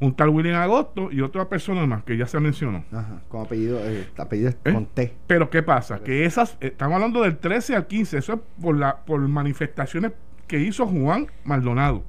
Un 0.00 0.14
tal 0.14 0.30
William 0.30 0.60
Agosto 0.60 1.12
y 1.12 1.20
otra 1.20 1.48
persona 1.48 1.86
más 1.86 2.02
que 2.02 2.16
ya 2.16 2.26
se 2.26 2.40
mencionó. 2.40 2.84
Ajá, 2.90 3.22
con 3.28 3.42
apellido, 3.42 3.78
eh, 3.84 4.08
apellido 4.16 4.50
¿Eh? 4.50 4.72
con 4.72 4.86
T. 4.86 5.14
Pero 5.28 5.48
¿qué 5.48 5.62
pasa? 5.62 6.00
Que 6.00 6.24
esas, 6.24 6.56
estamos 6.60 6.96
hablando 6.96 7.22
del 7.22 7.38
13 7.38 7.76
al 7.76 7.86
15, 7.86 8.18
eso 8.18 8.32
es 8.32 8.40
por, 8.60 8.76
la, 8.76 8.96
por 8.96 9.20
manifestaciones 9.20 10.12
que 10.48 10.58
hizo 10.58 10.86
Juan 10.86 11.28
Maldonado. 11.44 12.02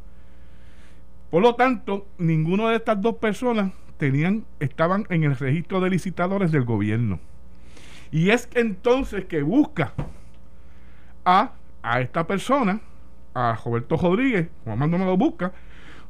Por 1.29 1.43
lo 1.43 1.55
tanto, 1.55 2.08
ninguno 2.17 2.70
de 2.70 2.77
estas 2.77 3.01
dos 3.01 3.15
personas 3.15 3.72
tenían, 3.98 4.46
estaban 4.60 5.05
en 5.10 5.24
el 5.24 5.36
registro 5.36 5.79
de 5.79 5.89
licitadores 5.89 6.51
del 6.51 6.63
gobierno. 6.63 7.20
Y 8.12 8.29
es 8.29 8.50
entonces 8.53 9.25
que 9.25 9.41
busca 9.41 9.93
a, 11.25 11.53
a 11.82 12.01
esta 12.01 12.27
persona, 12.27 12.82
a 13.33 13.57
Roberto 13.63 13.97
Rodríguez, 13.97 14.49
Juan 14.63 14.79
Manuel 14.79 15.05
lo 15.05 15.17
busca, 15.17 15.51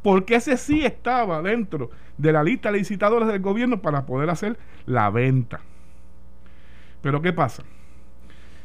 porque 0.01 0.35
ese 0.35 0.57
sí 0.57 0.85
estaba 0.85 1.41
dentro 1.41 1.89
de 2.17 2.31
la 2.33 2.43
lista 2.43 2.71
de 2.71 2.79
licitadores 2.79 3.27
del 3.27 3.41
gobierno 3.41 3.81
para 3.81 4.05
poder 4.05 4.29
hacer 4.29 4.57
la 4.85 5.09
venta. 5.09 5.61
Pero 7.01 7.21
¿qué 7.21 7.33
pasa? 7.33 7.63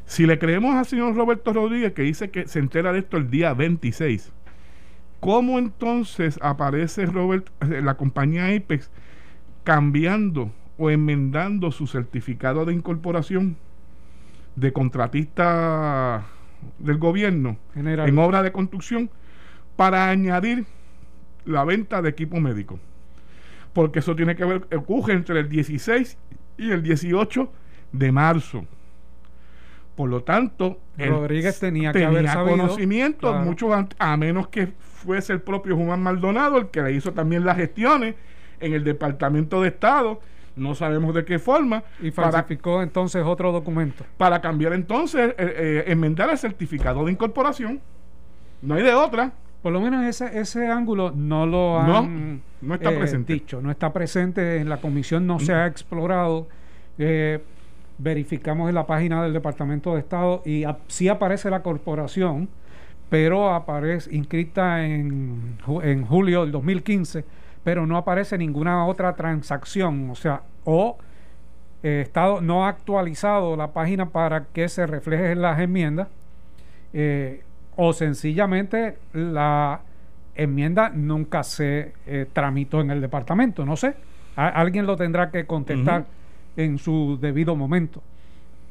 Si 0.05 0.27
le 0.27 0.39
creemos 0.39 0.75
al 0.75 0.87
señor 0.87 1.15
Roberto 1.15 1.53
Rodríguez 1.53 1.93
que 1.93 2.03
dice 2.03 2.31
que 2.31 2.49
se 2.49 2.59
entera 2.59 2.93
de 2.93 3.01
esto 3.01 3.17
el 3.17 3.31
día 3.31 3.55
26, 3.55 4.33
¿cómo 5.21 5.59
entonces 5.59 6.39
aparece 6.43 7.07
Robert, 7.07 7.49
eh, 7.61 7.83
la 7.83 7.97
compañía 7.97 8.47
Apex 8.47 8.91
cambiando 9.65 10.51
o 10.79 10.91
enmendando 10.91 11.71
su 11.73 11.87
certificado 11.87 12.65
de 12.65 12.73
incorporación 12.73 13.57
de 14.57 14.73
contratista 14.73 16.25
del 16.79 16.99
gobierno 16.99 17.57
en 17.75 18.19
obra 18.19 18.43
de 18.43 18.53
construcción 18.53 19.11
para 19.77 20.11
añadir 20.11 20.67
la 21.45 21.65
venta 21.65 22.03
de 22.03 22.11
equipo 22.11 22.41
médico. 22.41 22.79
Porque 23.73 24.01
eso 24.01 24.17
tiene 24.17 24.37
que 24.37 24.45
ver, 24.45 24.67
ocurre 24.77 25.15
entre 25.15 25.41
el 25.41 25.49
16 25.49 26.19
y 26.59 26.71
el 26.71 26.83
18 26.83 27.51
de 27.93 28.13
marzo. 28.13 28.65
Por 29.95 30.11
lo 30.11 30.23
tanto, 30.23 30.79
Rodríguez 30.97 31.59
tenía, 31.59 31.93
que 31.93 32.05
haber 32.05 32.29
sabido, 32.29 32.57
conocimiento, 32.57 33.33
mucho 33.35 33.71
a 33.99 34.17
menos 34.17 34.49
que 34.49 34.69
fuese 34.99 35.33
el 35.33 35.41
propio 35.41 35.77
Juan 35.77 36.03
Maldonado 36.03 36.59
el 36.59 36.69
que 36.69 36.83
le 36.83 36.93
hizo 36.93 37.13
también 37.13 37.45
las 37.45 37.57
gestiones 37.57 38.15
en 38.61 38.75
el 38.75 38.85
Departamento 38.85 39.63
de 39.63 39.69
Estado 39.69 40.21
no 40.59 40.75
sabemos 40.75 41.15
de 41.15 41.25
qué 41.25 41.39
forma. 41.39 41.83
Y 42.01 42.11
falsificó 42.11 42.83
entonces 42.83 43.23
otro 43.25 43.53
documento. 43.53 44.05
Para 44.17 44.41
cambiar 44.41 44.73
entonces, 44.73 45.31
eh, 45.31 45.35
eh, 45.39 45.85
enmendar 45.87 46.31
el 46.31 46.39
certificado 46.39 47.05
de 47.05 47.13
incorporación. 47.13 47.81
No 48.63 48.75
hay 48.75 48.83
de 48.83 48.95
otra. 48.95 49.33
Por 49.63 49.73
lo 49.73 49.81
menos 49.81 50.05
ese, 50.05 50.39
ese 50.39 50.69
ángulo 50.69 51.11
no 51.11 51.45
lo 51.47 51.81
han 51.81 52.43
no, 52.61 52.75
está 52.75 52.93
eh, 52.93 52.99
presente. 52.99 53.33
dicho, 53.33 53.61
no 53.61 53.71
está 53.71 53.93
presente 53.93 54.59
en 54.59 54.69
la 54.69 54.81
comisión, 54.81 55.27
no 55.27 55.39
se 55.39 55.53
ha 55.53 55.67
explorado. 55.67 56.47
verificamos 57.99 58.69
en 58.69 58.75
la 58.75 58.87
página 58.87 59.23
del 59.23 59.33
Departamento 59.33 59.95
de 59.95 60.01
Estado 60.01 60.43
y 60.45 60.65
sí 60.87 61.09
aparece 61.09 61.51
la 61.51 61.63
corporación, 61.63 62.49
pero 63.09 63.53
aparece 63.53 64.15
inscrita 64.15 64.87
en, 64.87 65.59
en 65.83 66.07
julio 66.07 66.43
del 66.43 66.53
2015 66.53 67.25
pero 67.69 67.87
no 67.87 67.99
aparece 67.99 68.39
ninguna 68.39 68.87
otra 68.87 69.13
transacción, 69.13 70.09
o 70.09 70.15
sea, 70.15 70.41
o 70.65 70.97
eh, 71.83 72.01
Estado 72.07 72.41
no 72.41 72.65
ha 72.65 72.71
actualizado 72.71 73.57
la 73.57 73.75
página 73.75 74.09
para 74.09 74.47
que 74.47 74.71
se 74.71 74.87
refleje 74.87 75.33
en 75.33 75.43
las 75.43 75.61
enmiendas, 75.61 76.09
eh, 76.95 77.43
o 77.77 77.93
sencillamente 77.93 78.97
la 79.13 79.83
enmienda 80.35 80.89
nunca 80.89 81.43
se 81.43 81.93
eh, 82.07 82.25
tramitó 82.33 82.81
en 82.81 82.91
el 82.91 83.03
departamento, 83.03 83.67
no 83.67 83.77
sé, 83.77 83.97
alguien 84.35 84.87
lo 84.87 84.97
tendrá 84.97 85.31
que 85.31 85.45
contestar 85.45 86.07
en 86.57 86.79
su 86.79 87.19
debido 87.21 87.55
momento. 87.55 88.03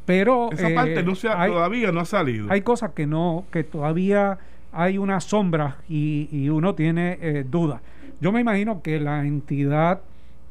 Pero 0.08 0.52
esa 0.52 0.74
parte 0.74 1.04
no 1.04 1.14
se 1.14 1.28
todavía 1.28 1.92
no 1.92 2.00
ha 2.00 2.06
salido. 2.06 2.48
Hay 2.50 2.62
cosas 2.62 2.94
que 2.94 3.06
no, 3.06 3.46
que 3.52 3.64
todavía 3.64 4.40
hay 4.72 4.98
una 4.98 5.20
sombra 5.22 5.76
y, 5.88 6.30
y 6.32 6.50
uno 6.50 6.74
tiene 6.74 7.44
dudas. 7.44 7.80
Yo 8.20 8.32
me 8.32 8.42
imagino 8.42 8.82
que 8.82 9.00
la 9.00 9.26
entidad 9.26 10.02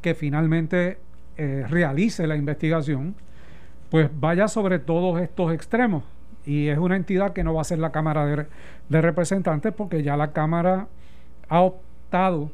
que 0.01 0.15
finalmente 0.15 0.99
eh, 1.37 1.65
realice 1.69 2.27
la 2.27 2.37
investigación, 2.37 3.15
pues 3.91 4.09
vaya 4.19 4.49
sobre 4.49 4.79
todos 4.79 5.21
estos 5.21 5.53
extremos. 5.53 6.05
Y 6.45 6.69
es 6.69 6.79
una 6.79 6.97
entidad 6.97 7.33
que 7.33 7.43
no 7.43 7.55
va 7.55 7.63
a 7.63 7.65
ser 7.65 7.79
la 7.79 7.91
Cámara 7.91 8.25
de, 8.25 9.01
Representantes 9.03 9.73
porque 9.73 10.03
ya 10.03 10.17
la 10.17 10.33
Cámara 10.33 10.87
ha 11.49 11.61
optado 11.61 12.51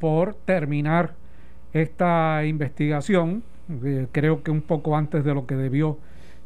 por 0.00 0.34
terminar 0.34 1.12
esta 1.74 2.44
investigación, 2.44 3.42
eh, 3.84 4.06
creo 4.12 4.42
que 4.42 4.50
un 4.50 4.62
poco 4.62 4.96
antes 4.96 5.24
de 5.24 5.34
lo 5.34 5.46
que 5.46 5.54
debió 5.54 5.98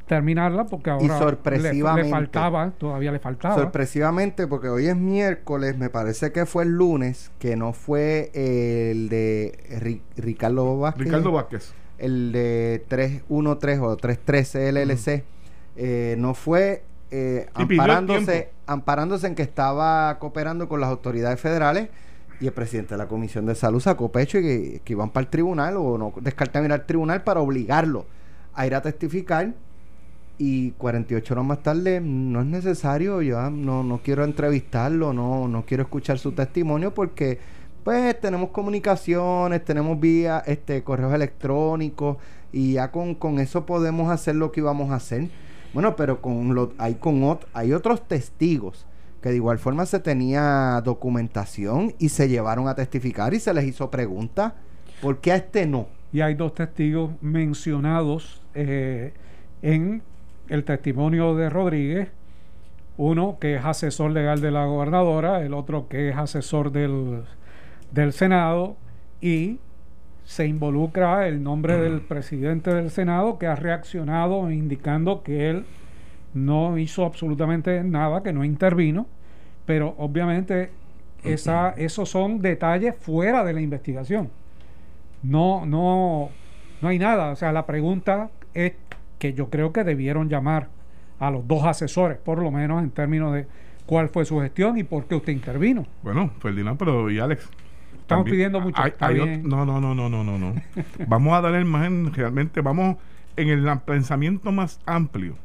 terminarla 0.06 0.66
porque 0.66 0.90
ahora 0.90 1.18
sorpresivamente, 1.18 2.04
le, 2.04 2.10
faltaba, 2.10 2.70
todavía 2.70 3.12
le 3.12 3.18
faltaba. 3.18 3.54
Sorpresivamente, 3.56 4.46
porque 4.46 4.68
hoy 4.68 4.86
es 4.86 4.96
miércoles, 4.96 5.76
me 5.76 5.90
parece 5.90 6.32
que 6.32 6.46
fue 6.46 6.64
el 6.64 6.70
lunes, 6.70 7.32
que 7.38 7.56
no 7.56 7.72
fue 7.72 8.30
el 8.34 9.08
de 9.08 9.98
Ricardo 10.16 10.78
Vázquez. 10.78 11.04
Ricardo 11.04 11.32
Vázquez. 11.32 11.75
El 11.98 12.32
de 12.32 12.84
313 12.88 13.80
o 13.80 13.96
313 13.96 14.72
LLC. 14.72 15.25
Eh, 15.78 16.14
no 16.18 16.34
fue 16.34 16.84
eh, 17.10 17.48
amparándose, 17.54 18.50
amparándose 18.66 19.26
en 19.26 19.34
que 19.34 19.42
estaba 19.42 20.18
cooperando 20.18 20.68
con 20.68 20.80
las 20.80 20.88
autoridades 20.88 21.40
federales 21.40 21.88
y 22.40 22.46
el 22.46 22.52
presidente 22.52 22.94
de 22.94 22.98
la 22.98 23.08
Comisión 23.08 23.46
de 23.46 23.54
Salud 23.54 23.80
sacó 23.80 24.10
pecho 24.10 24.38
y 24.38 24.42
que, 24.42 24.80
que 24.84 24.92
iban 24.92 25.10
para 25.10 25.25
el 25.25 25.30
tribunal 25.30 25.76
o 25.76 25.98
no 25.98 26.12
descartaban 26.20 26.66
ir 26.66 26.72
al 26.72 26.84
tribunal 26.84 27.22
para 27.22 27.40
obligarlo 27.40 28.06
a 28.54 28.66
ir 28.66 28.75
a 28.75 28.82
testificar 28.82 29.54
y 30.38 30.73
48 30.73 31.35
horas 31.35 31.45
más 31.45 31.62
tarde 31.62 32.00
no 32.00 32.40
es 32.40 32.47
necesario, 32.47 33.23
yo 33.23 33.50
no, 33.50 33.83
no 33.83 34.00
quiero 34.02 34.25
entrevistarlo, 34.25 35.12
no, 35.12 35.49
no 35.49 35.64
quiero 35.64 35.85
escuchar 35.85 36.19
su 36.19 36.33
testimonio 36.33 36.93
porque 36.93 37.38
pues 37.85 38.21
tenemos 38.21 38.50
comunicaciones, 38.50 39.64
tenemos 39.64 39.99
vía 40.00 40.43
este 40.47 40.83
correos 40.83 41.14
electrónicos 41.14 42.16
y 42.52 42.75
ya 42.75 42.90
con, 42.90 43.14
con 43.14 43.38
eso 43.38 43.64
podemos 43.64 44.11
hacer 44.11 44.35
lo 44.35 44.50
que 44.50 44.61
íbamos 44.61 44.90
a 44.90 44.97
hacer. 44.97 45.28
Bueno, 45.73 45.95
pero 45.95 46.21
con 46.21 46.55
lo, 46.55 46.73
hay 46.78 46.95
con 46.95 47.38
hay 47.52 47.73
otros 47.73 48.07
testigos 48.09 48.87
que 49.23 49.31
de 49.31 49.37
igual 49.37 49.59
forma 49.59 49.87
se 49.87 50.00
tenía 50.00 50.81
documentación 50.85 51.95
y 51.99 52.09
se 52.09 52.28
llevaron 52.28 52.69
a 52.69 52.75
testificar 52.75 53.35
y 53.35 53.40
se 53.40 53.55
les 53.55 53.64
hizo 53.64 53.90
preguntas. 53.90 54.55
¿Por 55.00 55.21
qué 55.21 55.33
a 55.33 55.37
este 55.37 55.66
no? 55.66 55.88
Y 56.12 56.23
hay 56.23 56.35
dos 56.35 56.55
testigos 56.55 57.11
mencionados 57.21 58.43
eh, 58.55 59.12
en 59.62 60.02
el 60.49 60.65
testimonio 60.65 61.35
de 61.35 61.50
Rodríguez, 61.50 62.09
uno 62.97 63.38
que 63.41 63.57
es 63.57 63.65
asesor 63.65 64.11
legal 64.12 64.41
de 64.41 64.50
la 64.50 64.65
gobernadora, 64.65 65.43
el 65.43 65.55
otro 65.55 65.88
que 65.88 66.11
es 66.11 66.17
asesor 66.17 66.73
del, 66.73 67.23
del 67.93 68.12
Senado 68.12 68.76
y 69.21 69.59
se 70.25 70.47
involucra 70.47 71.29
el 71.29 71.43
nombre 71.43 71.79
del 71.79 72.00
presidente 72.00 72.75
del 72.75 72.91
Senado 72.91 73.38
que 73.38 73.47
ha 73.47 73.55
reaccionado 73.55 74.50
indicando 74.50 75.23
que 75.23 75.50
él 75.50 75.65
no 76.35 76.76
hizo 76.79 77.05
absolutamente 77.05 77.83
nada, 77.85 78.23
que 78.23 78.33
no 78.33 78.45
intervino, 78.45 79.07
pero 79.65 79.95
obviamente 79.99 80.71
esa, 81.23 81.71
esos 81.71 82.09
son 82.09 82.41
detalles 82.41 82.95
fuera 82.97 83.45
de 83.45 83.53
la 83.53 83.61
investigación. 83.61 84.31
No, 85.23 85.65
no, 85.65 86.31
no 86.83 86.88
hay 86.88 86.99
nada. 86.99 87.31
O 87.31 87.37
sea, 87.37 87.53
la 87.53 87.67
pregunta 87.67 88.31
que 89.18 89.32
yo 89.32 89.50
creo 89.50 89.73
que 89.73 89.85
debieron 89.85 90.28
llamar 90.28 90.68
a 91.18 91.30
los 91.30 91.46
dos 91.46 91.64
asesores, 91.64 92.18
por 92.18 92.42
lo 92.42 92.50
menos 92.50 92.82
en 92.82 92.90
términos 92.90 93.32
de, 93.35 93.46
cuál 93.87 94.08
fue 94.08 94.25
su 94.25 94.40
gestión 94.40 94.76
y 94.76 94.85
por 94.85 95.06
qué 95.06 95.14
usted 95.14 95.32
intervino. 95.32 95.87
Bueno, 96.02 96.30
Ferdinand, 96.40 96.78
pero 96.78 97.11
y 97.11 97.18
Alex. 97.18 97.49
Estamos 98.00 98.25
pidiendo 98.26 98.61
mucho. 98.61 98.80
no, 99.42 99.66
no, 99.66 99.80
no, 99.80 99.94
no, 99.94 100.08
no, 100.08 100.23
no, 100.23 100.38
no. 100.38 100.54
vamos 101.08 101.35
a 101.35 101.40
dar 101.40 101.54
el 101.54 101.62
imagen 101.62 102.12
realmente, 102.12 102.61
vamos 102.61 102.96
en 103.37 103.49
el 103.49 103.78
pensamiento 103.80 104.52
más 104.52 104.80
amplio. 104.87 105.37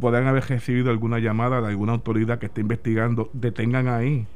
Podrían 0.00 0.26
haber 0.26 0.44
recibido 0.44 0.90
alguna 0.90 1.18
llamada 1.18 1.60
de 1.60 1.68
alguna 1.68 1.92
autoridad 1.92 2.38
que 2.38 2.46
esté 2.46 2.62
investigando, 2.62 3.30
detengan 3.32 3.86
ahí, 3.86 4.26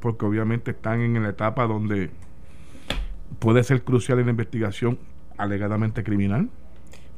porque 0.00 0.24
obviamente 0.24 0.72
están 0.72 1.00
en 1.00 1.22
la 1.22 1.28
etapa 1.28 1.66
donde 1.66 2.10
puede 3.38 3.62
ser 3.62 3.84
crucial 3.84 4.18
en 4.18 4.26
la 4.26 4.30
investigación 4.30 4.98
alegadamente 5.36 6.02
criminal. 6.02 6.48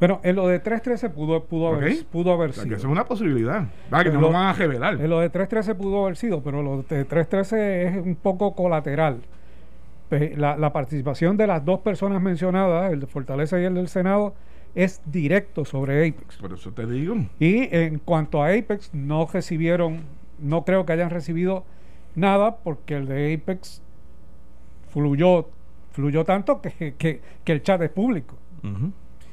Bueno, 0.02 0.18
en 0.24 0.34
lo 0.34 0.48
de 0.48 0.58
313 0.58 1.10
pudo, 1.10 1.44
pudo, 1.44 1.68
haber, 1.68 2.04
pudo 2.06 2.32
haber 2.32 2.52
sido. 2.54 2.74
es 2.74 2.82
una 2.82 3.04
posibilidad. 3.04 3.68
que 3.88 4.10
no 4.10 4.20
lo 4.20 4.32
van 4.32 4.48
a 4.48 4.52
revelar. 4.52 4.94
En 4.94 5.08
lo 5.08 5.20
de 5.20 5.30
313 5.30 5.76
pudo 5.76 6.02
haber 6.02 6.16
sido, 6.16 6.42
pero 6.42 6.60
lo 6.60 6.78
de 6.78 7.04
313 7.04 7.84
es 7.84 8.04
un 8.04 8.16
poco 8.16 8.52
colateral. 8.56 9.20
La, 10.10 10.56
la 10.56 10.72
participación 10.72 11.36
de 11.36 11.46
las 11.46 11.64
dos 11.64 11.82
personas 11.82 12.20
mencionadas, 12.20 12.92
el 12.92 12.98
de 12.98 13.06
Fortaleza 13.06 13.60
y 13.60 13.64
el 13.64 13.74
del 13.74 13.86
Senado, 13.86 14.34
es 14.74 15.00
directo 15.06 15.64
sobre 15.64 16.08
Apex. 16.08 16.36
Por 16.38 16.52
eso 16.52 16.72
te 16.72 16.84
digo. 16.84 17.14
Y 17.38 17.68
en 17.70 18.00
cuanto 18.00 18.42
a 18.42 18.48
Apex, 18.48 18.92
no 18.92 19.28
recibieron, 19.32 20.00
no 20.40 20.64
creo 20.64 20.84
que 20.84 20.94
hayan 20.94 21.10
recibido 21.10 21.64
nada 22.16 22.56
porque 22.56 22.96
el 22.96 23.06
de 23.06 23.34
Apex 23.34 23.80
fluyó, 24.88 25.48
fluyó 25.92 26.24
tanto 26.24 26.60
que, 26.60 26.94
que, 26.98 27.20
que 27.44 27.52
el 27.52 27.62
chat 27.62 27.80
es 27.82 27.90
público. 27.90 28.34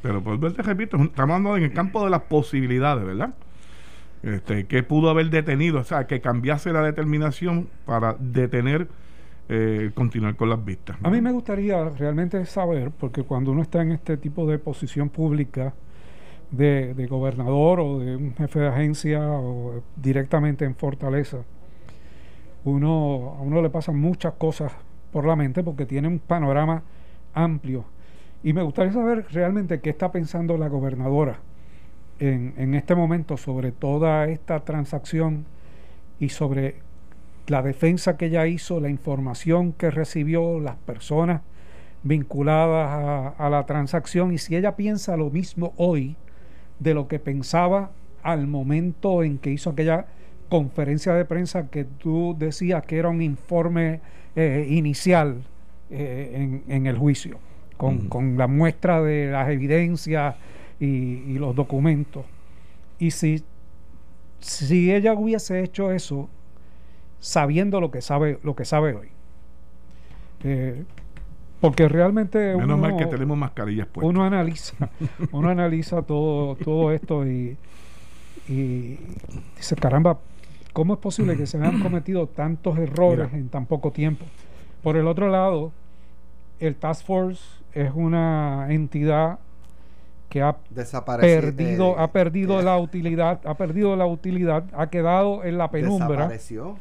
Pero 0.01 0.21
pues 0.21 0.53
te 0.53 0.61
repito, 0.61 0.97
estamos 0.97 1.35
hablando 1.35 1.57
en 1.57 1.63
el 1.63 1.73
campo 1.73 2.03
de 2.03 2.09
las 2.09 2.21
posibilidades, 2.23 3.05
¿verdad? 3.05 3.33
Este, 4.23 4.65
que 4.65 4.83
pudo 4.83 5.09
haber 5.09 5.29
detenido, 5.29 5.79
o 5.79 5.83
sea, 5.83 6.07
que 6.07 6.21
cambiase 6.21 6.71
la 6.71 6.81
determinación 6.81 7.69
para 7.85 8.15
detener, 8.19 8.87
eh, 9.49 9.91
continuar 9.93 10.35
con 10.35 10.49
las 10.49 10.63
vistas. 10.63 10.97
A 11.03 11.09
mí 11.09 11.21
me 11.21 11.31
gustaría 11.31 11.83
realmente 11.89 12.45
saber, 12.45 12.91
porque 12.91 13.23
cuando 13.23 13.51
uno 13.51 13.61
está 13.61 13.81
en 13.81 13.91
este 13.91 14.17
tipo 14.17 14.45
de 14.45 14.59
posición 14.59 15.09
pública, 15.09 15.73
de, 16.51 16.93
de 16.95 17.07
gobernador 17.07 17.79
o 17.79 17.99
de 17.99 18.15
un 18.15 18.33
jefe 18.35 18.59
de 18.59 18.67
agencia 18.67 19.21
o 19.21 19.83
directamente 19.95 20.65
en 20.65 20.75
Fortaleza, 20.75 21.37
uno, 22.65 23.35
a 23.37 23.41
uno 23.41 23.61
le 23.61 23.69
pasan 23.69 23.99
muchas 23.99 24.33
cosas 24.33 24.71
por 25.11 25.25
la 25.25 25.35
mente 25.35 25.63
porque 25.63 25.85
tiene 25.85 26.07
un 26.07 26.19
panorama 26.19 26.83
amplio 27.33 27.85
y 28.43 28.53
me 28.53 28.61
gustaría 28.63 28.93
saber 28.93 29.25
realmente 29.31 29.81
qué 29.81 29.89
está 29.89 30.11
pensando 30.11 30.57
la 30.57 30.69
gobernadora 30.69 31.39
en, 32.19 32.75
este 32.75 32.95
momento 32.95 33.37
sobre 33.37 33.71
toda 33.71 34.25
esta 34.27 34.59
transacción 34.65 35.45
y 36.19 36.29
sobre 36.29 36.75
la 37.47 37.61
defensa 37.61 38.17
que 38.17 38.27
ella 38.27 38.45
hizo, 38.45 38.79
la 38.79 38.89
información 38.89 39.71
que 39.73 39.89
recibió, 39.89 40.59
las 40.59 40.75
personas 40.75 41.41
vinculadas 42.03 43.33
a, 43.37 43.49
la 43.49 43.65
transacción 43.65 44.33
y 44.33 44.37
si 44.37 44.55
ella 44.55 44.75
piensa 44.75 45.17
lo 45.17 45.29
mismo 45.29 45.73
hoy 45.77 46.15
de 46.79 46.93
lo 46.93 47.07
que 47.07 47.19
pensaba 47.19 47.91
al 48.21 48.47
momento 48.47 49.23
en 49.23 49.37
que 49.37 49.51
hizo 49.51 49.69
aquella 49.69 50.05
conferencia 50.49 51.13
de 51.13 51.25
prensa 51.25 51.69
que 51.69 51.85
tú 51.85 52.35
decías 52.37 52.85
que 52.85 52.97
era 52.97 53.09
un 53.09 53.21
informe 53.21 54.01
eh, 54.35 54.65
inicial 54.69 55.41
eh, 55.89 56.61
en 56.67 56.85
el 56.85 56.97
juicio 56.97 57.39
con, 57.79 58.37
la 58.37 58.47
muestra 58.47 59.01
de 59.01 59.31
las 59.31 59.49
evidencias 59.49 60.35
y, 60.81 61.37
los 61.39 61.55
documentos. 61.55 62.25
Y 62.99 63.11
si, 63.11 63.43
si 64.41 64.93
ella 64.93 65.13
hubiese 65.13 65.63
hecho 65.63 65.91
eso 65.91 66.29
sabiendo 67.21 67.79
lo 67.79 67.89
que 67.89 68.01
sabe, 68.01 68.37
lo 68.43 68.53
que 68.55 68.65
sabe 68.65 68.95
hoy. 68.95 69.07
Eh, 70.43 70.83
porque 71.61 71.87
realmente 71.87 72.55
menos 72.55 72.79
mal 72.79 72.95
que 72.95 73.05
tenemos 73.05 73.37
mascarillas 73.37 73.87
puestas. 73.87 74.09
uno 74.09 74.23
analiza 74.23 74.89
uno 75.33 75.49
analiza 75.49 76.01
todo 76.01 76.55
todo 76.55 76.93
esto 76.93 77.27
y, 77.27 77.57
y 78.47 78.97
dice 79.57 79.75
caramba 79.75 80.17
cómo 80.71 80.93
es 80.93 80.99
posible 81.01 81.35
que 81.35 81.45
se 81.45 81.57
hayan 81.57 81.79
cometido 81.83 82.27
tantos 82.27 82.77
errores 82.77 83.33
en 83.33 83.49
tan 83.49 83.65
poco 83.65 83.91
tiempo 83.91 84.23
por 84.81 84.95
el 84.95 85.07
otro 85.07 85.27
lado 85.27 85.73
el 86.61 86.77
Task 86.77 87.05
Force 87.05 87.58
es 87.73 87.91
una 87.93 88.67
entidad 88.69 89.39
que 90.29 90.41
ha 90.43 90.55
perdido, 91.19 91.99
ha 91.99 92.11
perdido 92.11 92.61
la 92.61 92.77
utilidad, 92.77 93.41
ha 93.45 93.55
perdido 93.55 93.95
la 93.95 94.05
utilidad, 94.05 94.63
ha 94.73 94.89
quedado 94.89 95.43
en 95.43 95.57
la 95.57 95.71
penumbra. 95.71 96.27
Desapareció. 96.27 96.77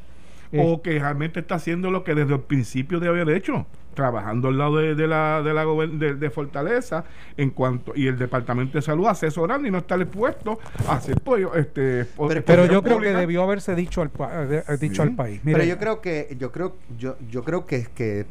o 0.56 0.82
que 0.82 0.98
realmente 0.98 1.40
está 1.40 1.56
haciendo 1.56 1.90
lo 1.90 2.04
que 2.04 2.14
desde 2.14 2.34
el 2.34 2.40
principio 2.40 3.00
debe 3.00 3.22
haber 3.22 3.36
hecho, 3.36 3.66
trabajando 3.94 4.48
al 4.48 4.58
lado 4.58 4.76
de, 4.76 5.06
la 5.08 5.42
de 5.42 5.54
la 5.54 5.64
de, 5.64 6.30
Fortaleza 6.30 7.04
en 7.36 7.50
cuanto 7.50 7.92
y 7.96 8.06
el 8.06 8.16
Departamento 8.16 8.78
de 8.78 8.82
Salud 8.82 9.06
asesorando 9.06 9.66
y 9.66 9.70
no 9.70 9.78
estar 9.78 10.00
expuesto 10.00 10.58
a 10.86 10.96
hacer 10.96 11.20
pues, 11.20 11.44
este 11.56 12.06
pero, 12.46 12.66
yo 12.66 12.82
creo 12.82 13.00
que 13.00 13.12
debió 13.12 13.42
haberse 13.42 13.74
dicho 13.74 14.00
al 14.00 14.10
dicho 14.78 15.02
al 15.02 15.16
país. 15.16 15.40
pero 15.44 15.64
yo 15.64 15.78
creo 15.78 16.00
que 16.00 16.36
yo 16.38 16.52
creo 16.52 16.76
yo 16.96 17.16
yo 17.28 17.42
creo 17.42 17.66
que 17.66 17.88
que 17.94 18.26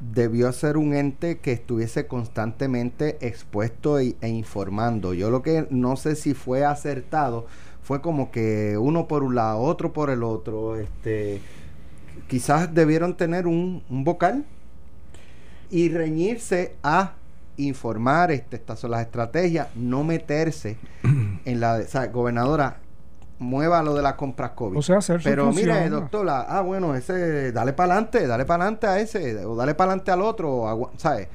debió 0.00 0.50
ser 0.52 0.76
un 0.76 0.94
ente 0.94 1.38
que 1.38 1.52
estuviese 1.52 2.06
constantemente 2.06 3.18
expuesto 3.20 3.98
e, 3.98 4.16
informando. 4.22 5.14
Yo 5.14 5.30
lo 5.30 5.42
que 5.42 5.66
no 5.70 5.96
sé 5.96 6.16
si 6.16 6.34
fue 6.34 6.64
acertado 6.64 7.46
fue 7.82 8.00
como 8.00 8.30
que 8.30 8.78
uno 8.78 9.06
por 9.06 9.22
un 9.22 9.34
lado, 9.34 9.60
otro 9.60 9.92
por 9.92 10.10
el 10.10 10.22
otro. 10.22 10.76
Este, 10.76 11.40
quizás 12.28 12.74
debieron 12.74 13.16
tener 13.16 13.46
un, 13.46 13.82
vocal 13.88 14.44
y 15.70 15.88
reñirse 15.88 16.74
a 16.82 17.14
informar, 17.56 18.30
este, 18.30 18.56
estas 18.56 18.80
son 18.80 18.92
las 18.92 19.02
estrategias, 19.02 19.68
no 19.76 20.02
meterse 20.02 20.78
en 21.44 21.60
la... 21.60 21.80
O 21.80 22.12
gobernadora, 22.12 22.78
mueva 23.40 23.82
lo 23.82 23.94
de 23.94 24.02
las 24.02 24.14
compras 24.14 24.50
COVID. 24.50 24.78
O 24.78 24.82
sea, 24.82 24.98
hacer 24.98 25.20
Pero 25.24 25.50
mire, 25.50 25.88
doctor, 25.88 26.26
ah, 26.28 26.60
bueno, 26.60 26.94
ese, 26.94 27.50
dale 27.52 27.72
para 27.72 27.94
adelante, 27.94 28.26
dale 28.26 28.44
para 28.44 28.64
adelante 28.64 28.86
a 28.86 29.00
ese, 29.00 29.44
o 29.44 29.56
dale 29.56 29.74
para 29.74 29.90
adelante 29.90 30.10
al 30.12 30.22
otro, 30.22 30.92
¿sabes? 30.98 31.28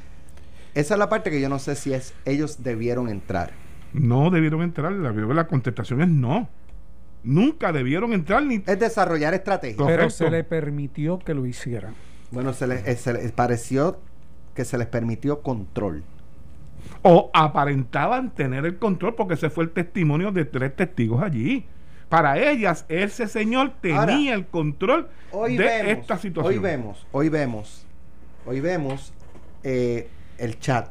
Esa 0.74 0.94
es 0.94 1.00
la 1.00 1.10
parte 1.10 1.32
que 1.32 1.42
yo 1.42 1.50
no 1.50 1.60
sé 1.60 1.76
si 1.76 1.94
es 1.94 2.14
ellos 2.24 2.64
debieron 2.64 3.10
entrar. 3.10 3.52
No 3.92 4.30
debieron 4.30 4.62
entrar, 4.62 4.92
la, 4.92 5.12
la 5.12 5.48
contestación 5.48 6.02
es 6.02 6.08
no. 6.08 6.48
Nunca 7.24 7.72
debieron 7.72 8.14
entrar 8.14 8.44
ni... 8.44 8.56
Es 8.68 8.80
desarrollar 8.80 9.34
estrategias. 9.34 9.88
Pero 9.88 10.10
se 10.12 10.30
le 10.30 10.44
permitió 10.44 11.18
que 11.18 11.34
lo 11.34 11.48
hicieran. 11.48 11.96
Bueno, 12.30 12.54
se 12.54 12.68
les, 12.68 12.88
eh, 12.88 12.96
se 12.98 13.14
les 13.14 13.32
pareció 13.32 14.00
que 14.54 14.64
se 14.64 14.78
les 14.78 14.86
permitió 14.86 15.42
control. 15.42 16.04
O 17.02 17.32
aparentaban 17.34 18.36
tener 18.36 18.64
el 18.66 18.78
control 18.78 19.16
porque 19.16 19.34
ese 19.34 19.50
fue 19.50 19.64
el 19.64 19.72
testimonio 19.72 20.32
de 20.32 20.46
tres 20.46 20.76
testigos 20.76 21.24
allí 21.24 21.66
para 22.10 22.38
ellas 22.38 22.86
ese 22.88 23.28
señor 23.28 23.74
tenía 23.82 24.34
el 24.34 24.46
control 24.46 25.10
de 25.32 25.92
esta 25.92 26.18
situación. 26.18 26.54
Hoy 26.54 26.60
vemos, 26.60 27.08
hoy 27.12 27.30
vemos, 27.30 27.86
hoy 28.46 28.60
vemos 28.60 29.14
eh, 29.64 30.10
el 30.38 30.60
chat 30.60 30.90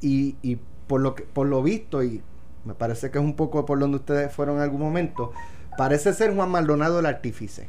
y, 0.00 0.36
y, 0.42 0.58
por 0.86 1.00
lo 1.00 1.14
que 1.14 1.22
por 1.22 1.46
lo 1.46 1.62
visto 1.62 2.02
y 2.02 2.22
me 2.64 2.74
parece 2.74 3.10
que 3.10 3.18
es 3.18 3.24
un 3.24 3.34
poco 3.34 3.64
por 3.64 3.78
donde 3.78 3.98
ustedes 3.98 4.32
fueron 4.32 4.56
en 4.56 4.62
algún 4.62 4.80
momento, 4.80 5.32
parece 5.76 6.12
ser 6.12 6.34
Juan 6.34 6.50
Maldonado 6.50 7.00
el 7.00 7.06
artífice. 7.06 7.68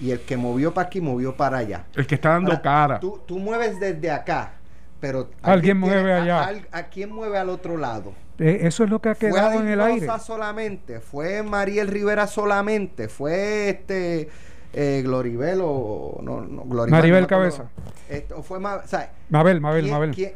Y 0.00 0.10
el 0.10 0.20
que 0.20 0.36
movió 0.36 0.74
para 0.74 0.88
aquí, 0.88 1.00
movió 1.00 1.36
para 1.36 1.58
allá. 1.58 1.84
El 1.94 2.06
que 2.06 2.16
está 2.16 2.30
dando 2.30 2.60
cara. 2.60 2.98
Tú, 2.98 3.20
tú 3.26 3.38
mueves 3.38 3.78
desde 3.78 4.10
acá, 4.10 4.54
pero... 4.98 5.30
Alguien 5.40 5.78
mueve 5.78 6.12
allá. 6.12 6.50
a 6.72 6.82
quién 6.84 7.12
mueve 7.12 7.38
al 7.38 7.48
otro 7.48 7.76
lado? 7.76 8.12
Eh, 8.38 8.60
eso 8.62 8.84
es 8.84 8.90
lo 8.90 9.00
que 9.00 9.10
ha 9.10 9.14
quedado 9.14 9.60
en 9.60 9.68
el 9.68 9.80
aire. 9.80 10.08
solamente, 10.18 11.00
fue 11.00 11.42
Mariel 11.42 11.88
Rivera 11.88 12.26
solamente, 12.26 13.08
fue 13.08 13.70
este 13.70 14.28
eh, 14.72 15.02
Gloribelo, 15.04 16.18
no, 16.22 16.40
no 16.40 16.64
Maribel 16.64 17.26
Cabeza. 17.26 17.68
Esto 18.08 18.42
fue 18.42 18.58
o 18.58 18.86
sea, 18.86 19.12
Mabel, 19.30 19.60
Mabel, 19.60 19.88
Mabel. 19.88 20.34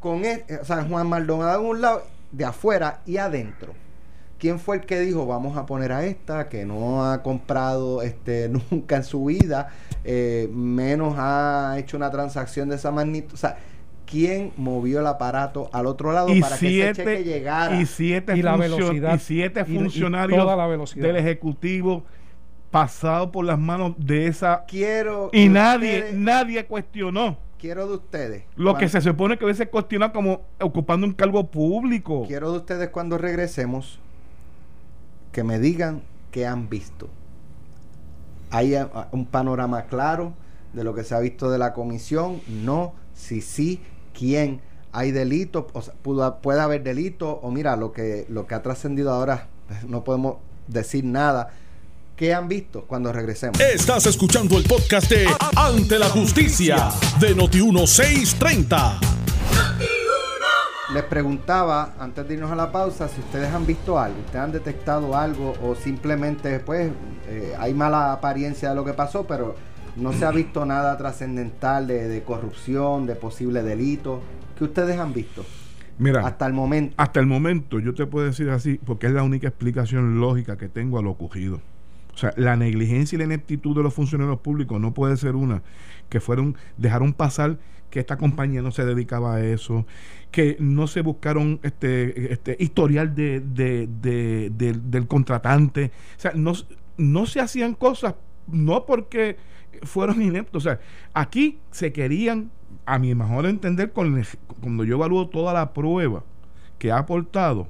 con 0.00 0.22
o 0.22 0.64
sea, 0.64 0.84
Juan 0.84 1.06
Maldonado 1.06 1.62
de 1.62 1.68
un 1.68 1.80
lado, 1.82 2.02
de 2.32 2.44
afuera 2.44 3.00
y 3.04 3.18
adentro. 3.18 3.74
¿Quién 4.38 4.58
fue 4.58 4.76
el 4.76 4.82
que 4.86 5.00
dijo 5.00 5.26
vamos 5.26 5.56
a 5.56 5.64
poner 5.64 5.92
a 5.92 6.04
esta 6.04 6.48
que 6.48 6.66
no 6.66 7.10
ha 7.10 7.22
comprado 7.22 8.02
este 8.02 8.48
nunca 8.70 8.96
en 8.96 9.04
su 9.04 9.26
vida, 9.26 9.68
eh, 10.04 10.48
menos 10.52 11.14
ha 11.18 11.76
hecho 11.78 11.96
una 11.96 12.10
transacción 12.10 12.70
de 12.70 12.76
esa 12.76 12.90
magnitud? 12.90 13.34
O 13.34 13.38
sea, 13.38 13.58
quién 14.06 14.52
movió 14.56 15.00
el 15.00 15.06
aparato 15.06 15.68
al 15.72 15.86
otro 15.86 16.12
lado 16.12 16.28
para 16.40 16.56
que 16.58 16.88
ese 16.88 17.04
cheque 17.04 17.24
llegara. 17.24 17.80
Y 17.80 17.86
siete, 17.86 18.36
la 18.42 18.56
velocidad, 18.56 19.16
y 19.16 19.18
siete 19.18 19.64
funcionarios 19.64 20.94
del 20.94 21.16
Ejecutivo 21.16 22.04
pasado 22.70 23.30
por 23.30 23.44
las 23.44 23.58
manos 23.58 23.94
de 23.98 24.26
esa... 24.26 24.64
Quiero... 24.66 25.30
Y 25.32 25.48
nadie, 25.48 26.10
nadie 26.14 26.66
cuestionó. 26.66 27.38
Quiero 27.58 27.86
de 27.86 27.94
ustedes. 27.94 28.44
Lo 28.56 28.76
que 28.76 28.88
se 28.88 29.00
supone 29.00 29.38
que 29.38 29.44
hubiese 29.44 29.68
cuestionado 29.68 30.12
como 30.12 30.42
ocupando 30.60 31.06
un 31.06 31.14
cargo 31.14 31.46
público. 31.50 32.24
Quiero 32.26 32.52
de 32.52 32.58
ustedes 32.58 32.88
cuando 32.90 33.18
regresemos 33.18 33.98
que 35.32 35.42
me 35.42 35.58
digan 35.58 36.02
qué 36.30 36.46
han 36.46 36.68
visto 36.68 37.08
¿Hay 38.50 38.74
eh, 38.74 38.86
un 39.12 39.26
panorama 39.26 39.86
claro 39.86 40.34
de 40.72 40.84
lo 40.84 40.94
que 40.94 41.04
se 41.04 41.14
ha 41.14 41.20
visto 41.20 41.50
de 41.50 41.58
la 41.58 41.72
comisión? 41.72 42.40
No, 42.48 42.94
si 43.14 43.40
sí, 43.40 43.80
¿quién? 44.16 44.60
¿Hay 44.92 45.12
delito? 45.12 45.68
O 45.72 45.82
¿Puede 46.40 46.60
haber 46.60 46.82
delito? 46.82 47.30
O 47.42 47.50
mira, 47.50 47.76
lo 47.76 47.92
que, 47.92 48.26
lo 48.28 48.46
que 48.46 48.54
ha 48.54 48.62
trascendido 48.62 49.12
ahora, 49.12 49.48
pues, 49.68 49.84
no 49.84 50.02
podemos 50.04 50.36
decir 50.66 51.04
nada. 51.04 51.50
¿Qué 52.16 52.32
han 52.32 52.48
visto 52.48 52.84
cuando 52.86 53.12
regresemos? 53.12 53.60
Estás 53.60 54.06
escuchando 54.06 54.56
el 54.56 54.64
podcast 54.64 55.10
de 55.10 55.26
Ante 55.54 55.98
la 55.98 56.08
Justicia 56.08 56.88
de 57.20 57.36
Noti1630. 57.36 59.00
Les 60.94 61.02
preguntaba 61.02 61.94
antes 61.98 62.26
de 62.26 62.34
irnos 62.34 62.50
a 62.50 62.54
la 62.56 62.72
pausa 62.72 63.08
si 63.08 63.20
ustedes 63.20 63.52
han 63.52 63.66
visto 63.66 63.98
algo, 63.98 64.18
ustedes 64.20 64.44
han 64.44 64.52
detectado 64.52 65.14
algo 65.14 65.52
o 65.62 65.74
simplemente 65.74 66.60
pues 66.60 66.90
eh, 67.28 67.54
hay 67.58 67.74
mala 67.74 68.12
apariencia 68.12 68.70
de 68.70 68.76
lo 68.76 68.84
que 68.84 68.94
pasó, 68.94 69.26
pero 69.26 69.56
no 69.96 70.12
se 70.12 70.24
ha 70.24 70.30
visto 70.30 70.64
nada 70.66 70.96
trascendental 70.96 71.86
de, 71.86 72.22
corrupción, 72.24 73.06
de 73.06 73.14
posible 73.14 73.62
delito. 73.62 74.22
¿Qué 74.56 74.64
ustedes 74.64 74.98
han 74.98 75.12
visto? 75.12 75.44
Mira, 75.98 76.26
hasta 76.26 76.46
el 76.46 76.52
momento. 76.52 76.94
Hasta 76.98 77.20
el 77.20 77.26
momento 77.26 77.80
yo 77.80 77.94
te 77.94 78.06
puedo 78.06 78.26
decir 78.26 78.50
así 78.50 78.78
porque 78.84 79.06
es 79.06 79.12
la 79.12 79.22
única 79.22 79.48
explicación 79.48 80.20
lógica 80.20 80.58
que 80.58 80.68
tengo 80.68 80.98
a 80.98 81.02
lo 81.02 81.10
ocurrido. 81.10 81.60
O 82.14 82.18
sea, 82.18 82.32
la 82.36 82.56
negligencia 82.56 83.16
y 83.16 83.18
la 83.18 83.24
ineptitud 83.24 83.76
de 83.76 83.82
los 83.82 83.92
funcionarios 83.92 84.40
públicos 84.40 84.80
no 84.80 84.94
puede 84.94 85.16
ser 85.16 85.36
una 85.36 85.62
que 86.08 86.20
fueron 86.20 86.56
dejaron 86.76 87.12
pasar 87.12 87.58
que 87.90 88.00
esta 88.00 88.16
compañía 88.16 88.62
no 88.62 88.72
se 88.72 88.84
dedicaba 88.84 89.36
a 89.36 89.44
eso, 89.44 89.86
que 90.30 90.56
no 90.58 90.86
se 90.86 91.02
buscaron 91.02 91.60
este, 91.62 92.32
este 92.32 92.56
historial 92.58 93.14
de, 93.14 93.40
del 94.82 95.06
contratante. 95.06 95.92
O 96.16 96.20
sea, 96.20 96.32
no, 96.34 96.52
no 96.96 97.26
se 97.26 97.40
hacían 97.40 97.74
cosas, 97.74 98.14
no 98.48 98.86
porque 98.86 99.36
fueron 99.82 100.22
ineptos. 100.22 100.64
O 100.64 100.68
sea, 100.68 100.80
aquí 101.14 101.58
se 101.70 101.92
querían, 101.92 102.50
a 102.84 102.98
mi 102.98 103.14
mejor 103.14 103.46
entender, 103.46 103.92
cuando 103.92 104.84
yo 104.84 104.96
evalúo 104.96 105.28
toda 105.28 105.52
la 105.52 105.72
prueba 105.72 106.24
que 106.78 106.92
ha 106.92 106.98
aportado, 106.98 107.68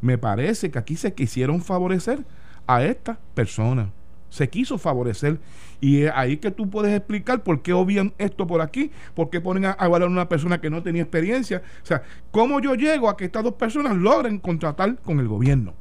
me 0.00 0.18
parece 0.18 0.70
que 0.70 0.78
aquí 0.78 0.96
se 0.96 1.14
quisieron 1.14 1.62
favorecer 1.62 2.24
a 2.66 2.84
estas 2.84 3.18
personas 3.34 3.88
se 4.30 4.48
quiso 4.48 4.78
favorecer. 4.78 5.38
Y 5.80 6.04
ahí 6.06 6.38
que 6.38 6.50
tú 6.50 6.68
puedes 6.68 6.94
explicar 6.94 7.42
por 7.42 7.62
qué 7.62 7.72
obvian 7.72 8.12
esto 8.18 8.46
por 8.46 8.60
aquí, 8.60 8.90
por 9.14 9.30
qué 9.30 9.40
ponen 9.40 9.66
a, 9.66 9.76
evaluar 9.80 10.02
a 10.02 10.06
una 10.06 10.28
persona 10.28 10.60
que 10.60 10.70
no 10.70 10.82
tenía 10.82 11.02
experiencia. 11.02 11.62
O 11.82 11.86
sea, 11.86 12.02
cómo 12.30 12.60
yo 12.60 12.74
llego 12.74 13.08
a 13.08 13.16
que 13.16 13.26
estas 13.26 13.44
dos 13.44 13.54
personas 13.54 13.96
logren 13.96 14.38
contratar 14.38 14.96
con 14.98 15.20
el 15.20 15.28
gobierno. 15.28 15.74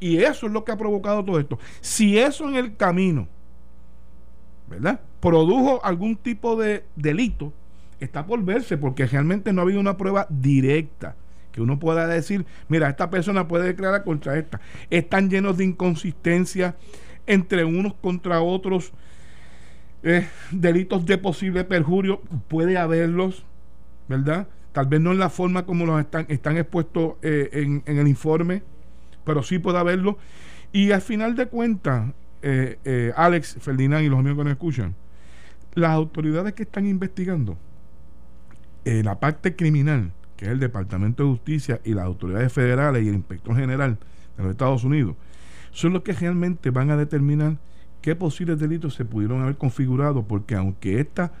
Y 0.00 0.18
eso 0.18 0.46
es 0.46 0.52
lo 0.52 0.64
que 0.64 0.72
ha 0.72 0.76
provocado 0.76 1.24
todo 1.24 1.38
esto. 1.38 1.58
Si 1.80 2.18
eso 2.18 2.48
en 2.48 2.56
el 2.56 2.76
camino, 2.76 3.28
¿verdad? 4.68 5.00
Produjo 5.20 5.84
algún 5.84 6.16
tipo 6.16 6.56
de 6.56 6.84
delito, 6.96 7.52
está 8.00 8.26
por 8.26 8.44
verse, 8.44 8.76
porque 8.76 9.06
realmente 9.06 9.52
no 9.52 9.60
ha 9.60 9.64
habido 9.64 9.80
una 9.80 9.96
prueba 9.96 10.26
directa 10.28 11.16
que 11.56 11.62
uno 11.62 11.78
pueda 11.78 12.06
decir, 12.06 12.44
mira, 12.68 12.90
esta 12.90 13.08
persona 13.08 13.48
puede 13.48 13.68
declarar 13.68 14.04
contra 14.04 14.38
esta. 14.38 14.60
Están 14.90 15.30
llenos 15.30 15.56
de 15.56 15.64
inconsistencia 15.64 16.76
entre 17.26 17.64
unos 17.64 17.94
contra 17.94 18.42
otros, 18.42 18.92
eh, 20.02 20.28
delitos 20.50 21.06
de 21.06 21.16
posible 21.16 21.64
perjurio, 21.64 22.20
puede 22.48 22.76
haberlos, 22.76 23.46
¿verdad? 24.06 24.48
Tal 24.72 24.86
vez 24.86 25.00
no 25.00 25.12
en 25.12 25.18
la 25.18 25.30
forma 25.30 25.64
como 25.64 25.86
los 25.86 25.98
están, 25.98 26.26
expuestos 26.28 27.14
eh, 27.22 27.48
en, 27.86 27.98
el 27.98 28.06
informe, 28.06 28.62
pero 29.24 29.42
sí 29.42 29.58
puede 29.58 29.78
haberlo. 29.78 30.18
Y 30.72 30.90
al 30.92 31.00
final 31.00 31.36
de 31.36 31.46
cuentas, 31.46 32.12
eh, 32.42 33.12
Alex, 33.16 33.56
Ferdinand 33.60 34.04
y 34.04 34.08
los 34.08 34.18
amigos 34.18 34.38
que 34.38 34.44
nos 34.44 34.52
escuchan, 34.52 34.94
las 35.74 35.90
autoridades 35.90 36.54
que 36.54 36.62
están 36.62 36.86
investigando 36.86 37.56
la 38.84 39.18
parte 39.18 39.56
criminal, 39.56 40.12
que 40.36 40.44
es 40.44 40.52
el 40.52 40.60
Departamento 40.60 41.24
de 41.24 41.30
Justicia 41.30 41.80
y 41.84 41.92
las 41.92 42.04
autoridades 42.04 42.52
federales 42.52 43.02
y 43.02 43.08
el 43.08 43.16
inspector 43.16 43.56
general 43.56 43.98
de 44.36 44.42
los 44.44 44.52
Estados 44.52 44.84
Unidos, 44.84 45.16
son 45.72 45.92
los 45.92 46.02
que 46.02 46.12
realmente 46.12 46.70
van 46.70 46.90
a 46.90 46.96
determinar 46.96 47.56
qué 48.00 48.14
posibles 48.14 48.60
delitos 48.60 48.94
se 48.94 49.04
pudieron 49.04 49.42
haber 49.42 49.56
configurado, 49.56 50.22
porque 50.22 50.54
aunque 50.54 51.00
esta, 51.00 51.32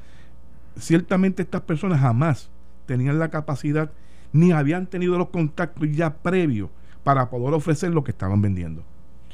ciertamente 0.76 1.42
estas 1.42 1.60
personas 1.62 2.00
jamás 2.00 2.50
tenían 2.86 3.20
la 3.20 3.28
capacidad 3.28 3.92
ni 4.32 4.52
habían 4.52 4.86
tenido 4.86 5.16
los 5.16 5.28
contactos 5.28 5.88
ya 5.92 6.14
previos 6.14 6.68
para 7.04 7.30
poder 7.30 7.54
ofrecer 7.54 7.94
lo 7.94 8.02
que 8.02 8.10
estaban 8.10 8.42
vendiendo. 8.42 8.82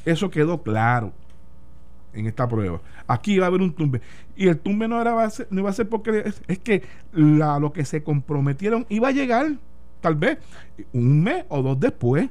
Eso 0.04 0.30
quedó 0.30 0.62
claro 0.62 1.14
en 2.14 2.26
esta 2.26 2.48
prueba. 2.48 2.80
Aquí 3.06 3.38
va 3.38 3.46
a 3.46 3.48
haber 3.48 3.62
un 3.62 3.72
tumbe. 3.72 4.00
Y 4.36 4.48
el 4.48 4.58
tumbe 4.58 4.88
no, 4.88 5.00
era, 5.00 5.28
no 5.50 5.60
iba 5.60 5.70
a 5.70 5.72
ser 5.72 5.88
porque 5.88 6.32
es, 6.46 6.58
que 6.58 6.82
la, 7.12 7.58
lo 7.58 7.72
que 7.72 7.84
se 7.84 8.02
comprometieron 8.02 8.86
iba 8.88 9.08
a 9.08 9.12
llegar, 9.12 9.52
tal 10.00 10.14
vez, 10.16 10.38
un 10.92 11.22
mes 11.22 11.44
o 11.48 11.62
dos 11.62 11.78
después 11.78 12.28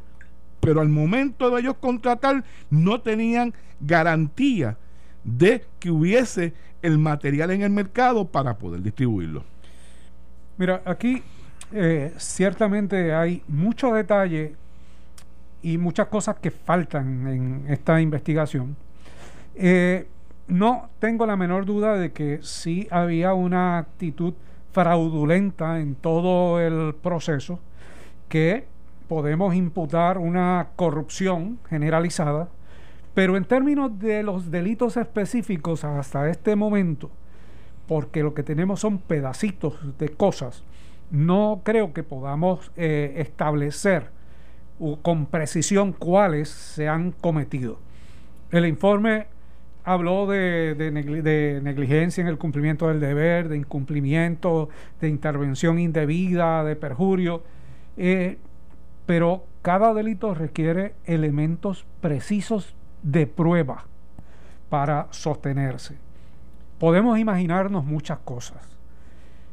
pero 0.62 0.80
al 0.80 0.90
momento 0.90 1.50
de 1.50 1.60
ellos 1.60 1.76
contratar 1.80 2.46
no 2.70 3.02
tenían 3.02 3.54
garantía 3.82 4.78
de 5.24 5.66
que 5.80 5.92
hubiese 5.92 6.54
el 6.82 6.98
material 6.98 7.52
en 7.52 7.64
el 7.64 7.72
mercado 7.72 8.26
para 8.26 8.58
poder 8.58 8.82
distribuirlo. 8.82 9.44
Mira, 10.58 10.82
aquí 10.86 11.22
eh, 11.74 12.14
ciertamente 12.18 13.14
hay 13.14 13.44
mucho 13.48 13.94
detalle 13.94 14.56
y 15.64 15.78
muchas 15.78 16.08
cosas 16.08 16.38
que 16.38 16.52
faltan 16.52 17.28
en 17.28 17.66
esta 17.68 18.00
investigación. 18.00 18.76
Eh, 19.56 20.08
no 20.48 20.90
tengo 21.00 21.26
la 21.26 21.36
menor 21.36 21.66
duda 21.66 21.96
de 21.98 22.12
que 22.12 22.40
sí 22.42 22.88
había 22.92 23.34
una 23.34 23.78
actitud 23.78 24.34
fraudulenta 24.72 25.80
en 25.80 25.96
todo 25.96 26.60
el 26.60 26.96
proceso 26.96 27.60
que 28.30 28.66
podemos 29.08 29.54
imputar 29.56 30.18
una 30.18 30.70
corrupción 30.78 31.60
generalizada, 31.70 32.48
pero 33.14 33.36
en 33.36 33.44
términos 33.44 34.00
de 34.00 34.24
los 34.24 34.52
delitos 34.52 34.96
específicos 34.96 35.84
hasta 35.84 36.30
este 36.30 36.56
momento, 36.56 37.10
porque 37.88 38.24
lo 38.24 38.34
que 38.34 38.44
tenemos 38.44 38.80
son 38.80 39.00
pedacitos 39.00 39.76
de 39.98 40.10
cosas, 40.10 40.64
no 41.12 41.60
creo 41.66 41.92
que 41.92 42.04
podamos 42.04 42.72
eh, 42.78 43.16
establecer 43.18 44.10
con 45.02 45.26
precisión 45.26 45.92
cuáles 45.92 46.50
se 46.50 46.88
han 46.88 47.12
cometido. 47.12 47.80
El 48.50 48.66
informe 48.66 49.28
habló 49.84 50.28
de, 50.28 51.60
negligencia 51.64 52.22
en 52.22 52.28
el 52.28 52.38
cumplimiento 52.38 52.88
del 52.88 53.00
deber, 53.00 53.50
de 53.50 53.58
incumplimiento, 53.58 54.70
de 55.00 55.10
intervención 55.10 55.80
indebida, 55.80 56.64
de 56.64 56.76
perjurio. 56.76 57.44
Eh, 57.98 58.38
pero 59.06 59.46
cada 59.62 59.94
delito 59.94 60.34
requiere 60.34 60.94
elementos 61.06 61.86
precisos 62.00 62.76
de 63.04 63.28
prueba 63.28 63.86
para 64.70 65.08
sostenerse. 65.12 65.98
Podemos 66.80 67.20
imaginarnos 67.20 67.84
muchas 67.84 68.20
cosas. 68.20 68.62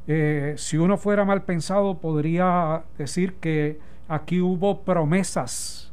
Eh, 0.07 0.55
si 0.57 0.79
uno 0.79 0.97
fuera 0.97 1.25
mal 1.25 1.43
pensado, 1.43 1.99
podría 1.99 2.83
decir 2.97 3.35
que 3.35 3.79
aquí 4.09 4.41
hubo 4.41 4.83
promesas 4.83 5.88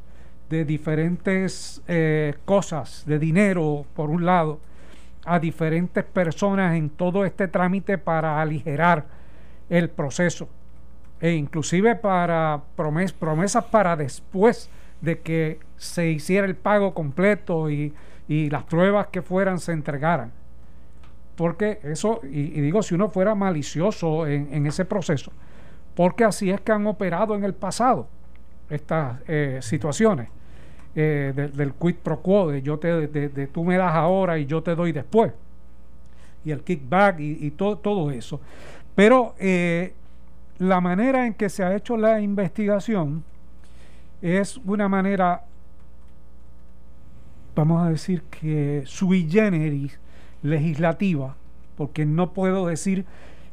de 0.50 0.66
diferentes 0.66 1.82
eh, 1.88 2.36
cosas, 2.46 3.04
de 3.06 3.20
dinero, 3.20 3.86
por 3.96 4.10
un 4.10 4.26
lado, 4.26 4.60
a 5.26 5.40
diferentes 5.40 6.04
personas 6.04 6.76
en 6.76 6.90
todo 6.90 7.26
este 7.26 7.48
trámite 7.48 7.98
para 7.98 8.42
aligerar 8.42 9.06
el 9.70 9.90
proceso 9.90 10.48
e 11.20 11.32
inclusive 11.32 11.96
para 11.96 12.62
promes, 12.76 13.12
promesas 13.14 13.64
para 13.66 13.96
después 13.96 14.70
de 15.02 15.20
que 15.20 15.60
se 15.78 16.12
hiciera 16.12 16.46
el 16.46 16.56
pago 16.56 16.94
completo 16.94 17.70
y, 17.70 17.94
las 18.28 18.64
pruebas 18.64 19.08
que 19.08 19.22
fueran 19.22 19.60
se 19.60 19.72
entregaran. 19.72 20.32
Porque 21.36 21.80
eso, 21.84 22.22
y, 22.24 22.60
digo, 22.60 22.82
si 22.82 22.96
uno 22.96 23.10
fuera 23.10 23.36
malicioso 23.36 24.26
en, 24.26 24.66
ese 24.66 24.84
proceso, 24.84 25.32
porque 25.96 26.24
así 26.24 26.50
es 26.50 26.60
que 26.62 26.72
han 26.72 26.88
operado 26.88 27.36
en 27.36 27.44
el 27.44 27.54
pasado 27.54 28.08
estas 28.68 29.20
eh, 29.28 29.60
situaciones 29.62 30.30
eh, 30.96 31.52
del 31.54 31.74
quid 31.74 31.96
pro 31.96 32.22
quo, 32.22 32.52
de, 32.52 32.62
yo 32.62 32.80
te, 32.80 33.08
de, 33.08 33.48
tú 33.48 33.64
me 33.64 33.78
das 33.78 33.94
ahora 33.94 34.40
y 34.40 34.46
yo 34.46 34.64
te 34.64 34.76
doy 34.76 34.92
después, 34.92 35.34
y 36.44 36.52
el 36.52 36.62
kickback 36.62 37.20
y, 37.20 37.52
todo, 37.52 37.78
todo 37.78 38.12
eso. 38.12 38.40
Pero 38.96 39.36
eh, 39.40 39.94
la 40.58 40.80
manera 40.80 41.26
en 41.26 41.34
que 41.34 41.50
se 41.50 41.64
ha 41.64 41.76
hecho 41.76 41.98
la 41.98 42.22
investigación 42.22 43.24
es 44.22 44.58
una 44.66 44.88
manera, 44.88 45.44
vamos 47.56 47.86
a 47.86 47.90
decir 47.90 48.22
que 48.24 48.84
sui 48.86 49.28
generis 49.30 50.00
legislativa, 50.44 51.36
porque 51.76 52.06
no 52.06 52.32
puedo 52.32 52.68
decir 52.68 53.06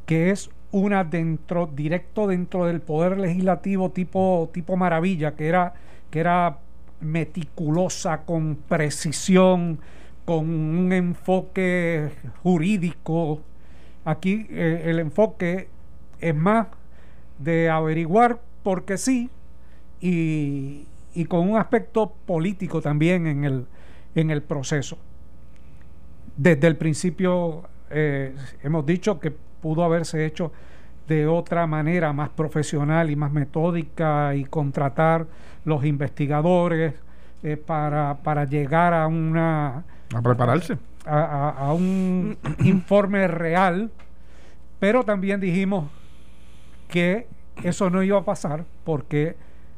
que 0.05 0.29
es 0.29 0.49
una 0.71 1.03
dentro 1.03 1.67
directo 1.67 2.25
dentro 2.25 2.65
del 2.65 2.81
poder 2.81 3.19
legislativo 3.19 3.91
tipo 3.91 4.49
tipo 4.51 4.75
maravilla 4.75 5.35
que 5.35 5.47
era 5.47 5.75
que 6.09 6.19
era 6.19 6.57
meticulosa 7.03 8.21
con 8.25 8.55
precisión 8.55 9.79
con 10.25 10.49
un 10.49 10.93
enfoque 10.93 12.11
jurídico. 12.41 13.41
Aquí 14.05 14.47
eh, 14.49 14.83
el 14.85 14.99
enfoque 14.99 15.67
es 16.19 16.35
más 16.35 16.67
de 17.39 17.69
averiguar 17.69 18.39
por 18.63 18.85
qué 18.85 18.97
sí 18.97 19.29
y, 19.99 20.87
y 21.13 21.25
con 21.25 21.49
un 21.49 21.57
aspecto 21.57 22.13
político 22.25 22.81
también 22.81 23.27
en 23.27 23.43
el, 23.43 23.65
en 24.15 24.31
el 24.31 24.41
proceso. 24.41 24.97
Desde 26.37 26.67
el 26.67 26.77
principio 26.77 27.63
eh, 27.89 28.35
hemos 28.63 28.85
dicho 28.85 29.19
que 29.19 29.31
pudo 29.31 29.83
haberse 29.83 30.25
hecho 30.25 30.51
de 31.07 31.27
otra 31.27 31.67
manera 31.67 32.13
más 32.13 32.29
profesional 32.29 33.09
y 33.09 33.15
más 33.15 33.31
metódica 33.31 34.35
y 34.35 34.45
contratar 34.45 35.25
los 35.65 35.83
investigadores 35.85 36.93
eh, 37.43 37.57
para, 37.57 38.17
para 38.23 38.45
llegar 38.45 38.93
a 38.93 39.07
una... 39.07 39.83
A 40.13 40.21
prepararse. 40.21 40.77
A, 41.05 41.49
a 41.49 41.73
un 41.73 42.37
informe 42.59 43.27
real, 43.27 43.91
pero 44.79 45.03
también 45.03 45.39
dijimos 45.39 45.89
que 46.87 47.27
eso 47.63 47.89
no 47.89 48.03
iba 48.03 48.19
a 48.19 48.23
pasar 48.23 48.65
porque 48.83 49.35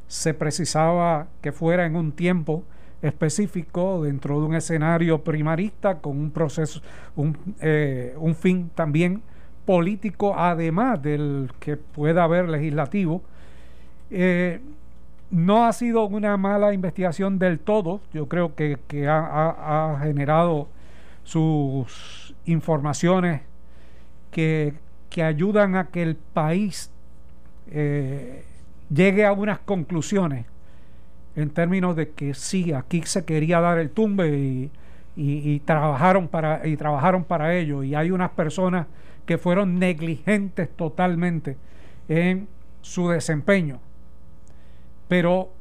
se 0.08 0.34
precisaba 0.34 1.28
que 1.42 1.52
fuera 1.52 1.86
en 1.86 1.96
un 1.96 2.12
tiempo 2.12 2.64
específico 3.02 4.04
dentro 4.04 4.40
de 4.40 4.46
un 4.46 4.56
escenario 4.56 5.24
primarista 5.24 6.00
con 6.00 6.18
un 6.18 6.32
proceso, 6.32 6.82
un, 7.16 7.38
eh, 7.62 8.16
un 8.18 8.36
fin 8.36 8.70
también 8.74 9.22
político, 9.66 10.38
además 10.38 11.02
del 11.02 11.52
que 11.60 11.78
pueda 11.78 12.24
haber 12.24 12.50
legislativo. 12.50 13.22
Eh, 14.12 14.62
no 15.32 15.66
ha 15.66 15.74
sido 15.74 16.06
una 16.06 16.38
mala 16.38 16.74
investigación 16.74 17.40
del 17.40 17.60
todo, 17.60 18.00
yo 18.14 18.28
creo 18.28 18.56
que, 18.56 18.78
ha, 19.10 19.98
generado 20.02 20.68
sus 21.24 22.36
informaciones 22.46 23.42
que, 24.32 24.76
que, 25.10 25.24
ayudan 25.24 25.76
a 25.76 25.88
que 25.88 26.04
el 26.04 26.16
país 26.16 26.92
eh, 27.72 28.46
llegue 28.90 29.26
a 29.26 29.34
unas 29.34 29.60
conclusiones 29.60 30.46
en 31.36 31.50
términos 31.50 31.96
de 31.96 32.12
que 32.12 32.34
sí, 32.34 32.72
aquí 32.72 33.02
se 33.04 33.26
quería 33.26 33.60
dar 33.60 33.80
el 33.80 33.90
tumbe 33.90 34.38
y, 34.38 34.72
y, 35.16 35.60
trabajaron 35.62 36.28
para 36.28 36.66
y 36.68 36.78
trabajaron 36.78 37.24
para 37.24 37.56
ello 37.56 37.84
y 37.84 37.96
hay 37.96 38.12
unas 38.12 38.32
personas 38.32 38.88
que 39.26 39.38
fueron 39.38 39.80
negligentes 39.80 40.70
totalmente 40.76 41.58
en 42.08 42.48
su 42.82 43.10
desempeño. 43.10 43.80
Pero 45.08 45.52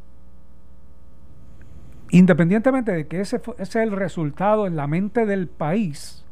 independientemente 2.11 2.93
de 2.93 3.07
que 3.07 3.21
ese, 3.21 3.41
es 3.59 3.77
el 3.77 3.93
resultado 3.93 4.67
en 4.67 4.77
la 4.77 4.87
mente 4.87 5.27
del 5.27 5.49
país, 5.49 6.25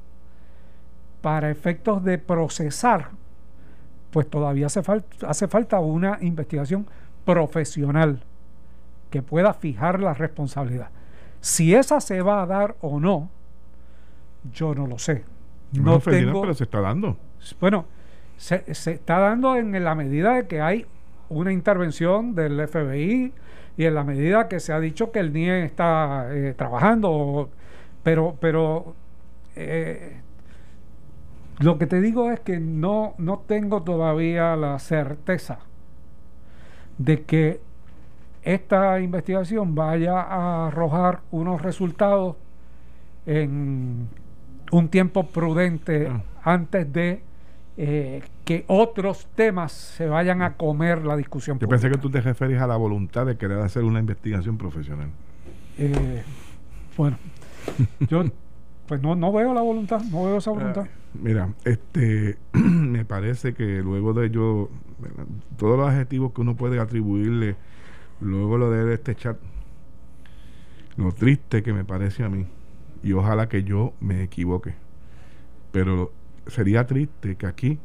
para 1.22 1.50
efectos 1.50 2.04
de 2.04 2.18
procesar, 2.18 3.10
pues 4.10 4.28
todavía 4.28 4.66
hace, 4.66 4.82
hace 5.26 5.48
falta 5.48 5.80
una 5.80 6.18
investigación 6.20 6.86
profesional 7.24 8.24
que 9.08 9.22
pueda 9.22 9.54
fijar 9.54 10.00
la 10.00 10.12
responsabilidad. 10.12 10.90
Si 11.40 11.74
esa 11.74 12.00
se 12.00 12.20
va 12.20 12.42
a 12.42 12.46
dar 12.46 12.76
o 12.80 13.00
no, 13.00 13.30
yo 14.52 14.74
no 14.74 14.86
lo 14.86 14.98
sé. 14.98 15.24
No, 15.72 15.98
tengo, 16.00 16.42
pero 16.42 16.54
se 16.54 16.64
está 16.64 16.80
dando. 16.80 17.16
Bueno, 17.60 17.86
se, 18.36 18.74
se, 18.74 18.92
está 18.92 19.18
dando 19.18 19.56
en 19.56 19.82
la 19.82 19.94
medida 19.94 20.34
de 20.34 20.46
que 20.46 20.60
hay 20.60 20.86
una 21.28 21.52
intervención 21.52 22.34
del 22.34 22.66
FBI 22.68 23.32
y 23.76 23.84
en 23.84 23.94
la 23.94 24.04
medida 24.04 24.48
que 24.48 24.60
se 24.60 24.72
ha 24.72 24.80
dicho 24.80 25.10
que 25.12 25.20
el 25.20 25.32
NIE 25.32 25.64
está 25.64 26.26
eh, 26.30 26.54
trabajando, 26.56 27.50
pero, 28.02 28.36
pero 28.40 28.94
eh, 29.56 30.20
lo 31.58 31.78
que 31.78 31.86
te 31.86 32.00
digo 32.00 32.30
es 32.30 32.40
que 32.40 32.60
no, 32.60 33.14
no 33.18 33.44
tengo 33.46 33.82
todavía 33.82 34.56
la 34.56 34.78
certeza 34.78 35.60
de 36.98 37.22
que 37.22 37.60
esta 38.42 39.00
investigación 39.00 39.74
vaya 39.74 40.20
a 40.20 40.66
arrojar 40.66 41.20
unos 41.30 41.62
resultados 41.62 42.36
en 43.24 44.08
un 44.72 44.88
tiempo 44.88 45.26
prudente 45.26 46.08
ah. 46.08 46.22
antes 46.42 46.92
de 46.92 47.22
eh, 47.76 48.22
que 48.44 48.64
otros 48.66 49.28
temas 49.34 49.72
se 49.72 50.06
vayan 50.06 50.42
a 50.42 50.54
comer 50.54 51.04
la 51.04 51.16
discusión. 51.16 51.58
Yo 51.58 51.68
pensé 51.68 51.90
que 51.90 51.98
tú 51.98 52.10
te 52.10 52.20
referís 52.20 52.58
a 52.58 52.66
la 52.66 52.76
voluntad 52.76 53.26
de 53.26 53.36
querer 53.36 53.58
hacer 53.60 53.84
una 53.84 54.00
investigación 54.00 54.58
profesional. 54.58 55.10
Eh, 55.78 56.22
bueno, 56.96 57.18
yo 58.08 58.24
pues 58.86 59.00
no, 59.00 59.14
no 59.14 59.32
veo 59.32 59.54
la 59.54 59.60
voluntad, 59.60 60.02
no 60.10 60.24
veo 60.24 60.38
esa 60.38 60.50
ah, 60.50 60.54
voluntad. 60.54 60.86
mira, 61.14 61.52
este 61.64 62.38
me 62.52 63.04
parece 63.04 63.54
que 63.54 63.82
luego 63.82 64.14
de 64.14 64.30
yo, 64.30 64.70
todos 65.56 65.78
los 65.78 65.88
adjetivos 65.88 66.32
que 66.32 66.40
uno 66.40 66.56
puede 66.56 66.80
atribuirle 66.80 67.56
luego 68.20 68.56
lo 68.56 68.70
de 68.70 68.94
este 68.94 69.14
chat, 69.14 69.36
lo 70.96 71.12
triste 71.12 71.62
que 71.62 71.72
me 71.72 71.84
parece 71.84 72.24
a 72.24 72.28
mí, 72.28 72.46
y 73.02 73.12
ojalá 73.12 73.48
que 73.48 73.64
yo 73.64 73.92
me 74.00 74.22
equivoque, 74.22 74.74
pero 75.72 76.12
sería 76.46 76.86
triste 76.86 77.36
que 77.36 77.46
aquí, 77.46 77.78